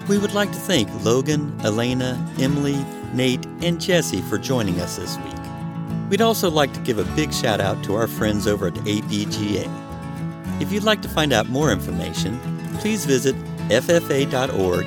We 0.08 0.18
would 0.18 0.34
like 0.34 0.52
to 0.52 0.58
thank 0.58 0.88
Logan, 1.04 1.52
Alaina, 1.64 2.24
Emily, 2.38 2.76
Nate, 3.12 3.44
and 3.62 3.80
Jesse 3.80 4.22
for 4.22 4.38
joining 4.38 4.80
us 4.80 4.96
this 4.96 5.16
week. 5.18 6.10
We'd 6.10 6.20
also 6.20 6.48
like 6.48 6.72
to 6.74 6.80
give 6.80 6.98
a 6.98 7.16
big 7.16 7.34
shout 7.34 7.60
out 7.60 7.82
to 7.84 7.96
our 7.96 8.06
friends 8.06 8.46
over 8.46 8.68
at 8.68 8.74
ABGA. 8.74 9.68
If 10.62 10.70
you'd 10.70 10.84
like 10.84 11.02
to 11.02 11.08
find 11.08 11.32
out 11.32 11.48
more 11.48 11.72
information, 11.72 12.38
please 12.78 13.04
visit 13.04 13.34
ffa.org, 13.68 14.86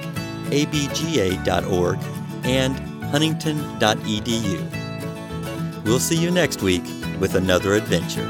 abga.org, 0.49 1.99
and 2.43 2.79
huntington.edu. 3.05 5.83
We'll 5.83 5.99
see 5.99 6.17
you 6.17 6.31
next 6.31 6.61
week 6.61 6.83
with 7.19 7.35
another 7.35 7.73
adventure. 7.73 8.25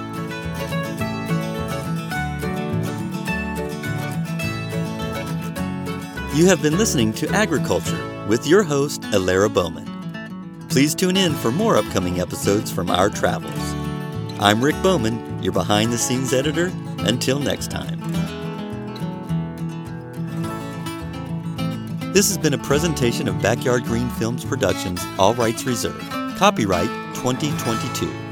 You 6.36 6.46
have 6.46 6.62
been 6.62 6.78
listening 6.78 7.12
to 7.14 7.28
Agriculture 7.30 8.26
with 8.28 8.48
your 8.48 8.64
host, 8.64 9.02
Elara 9.02 9.54
Bowman. 9.54 9.88
Please 10.70 10.96
tune 10.96 11.18
in 11.18 11.34
for 11.34 11.52
more 11.52 11.76
upcoming 11.76 12.22
episodes 12.22 12.72
from 12.72 12.90
our 12.90 13.10
travels. 13.10 13.54
I'm 14.40 14.64
Rick 14.64 14.82
Bowman, 14.82 15.44
your 15.44 15.52
behind 15.52 15.92
the 15.92 15.98
scenes 15.98 16.32
editor. 16.32 16.72
Until 17.00 17.40
next 17.40 17.72
time. 17.72 17.99
This 22.12 22.28
has 22.30 22.40
been 22.40 22.56
a 22.56 22.58
presentation 22.58 23.28
of 23.28 23.40
Backyard 23.40 23.84
Green 23.84 24.10
Films 24.10 24.44
Productions, 24.44 25.00
all 25.20 25.36
rights 25.36 25.66
reserved. 25.66 26.10
Copyright 26.38 26.90
2022. 27.14 28.29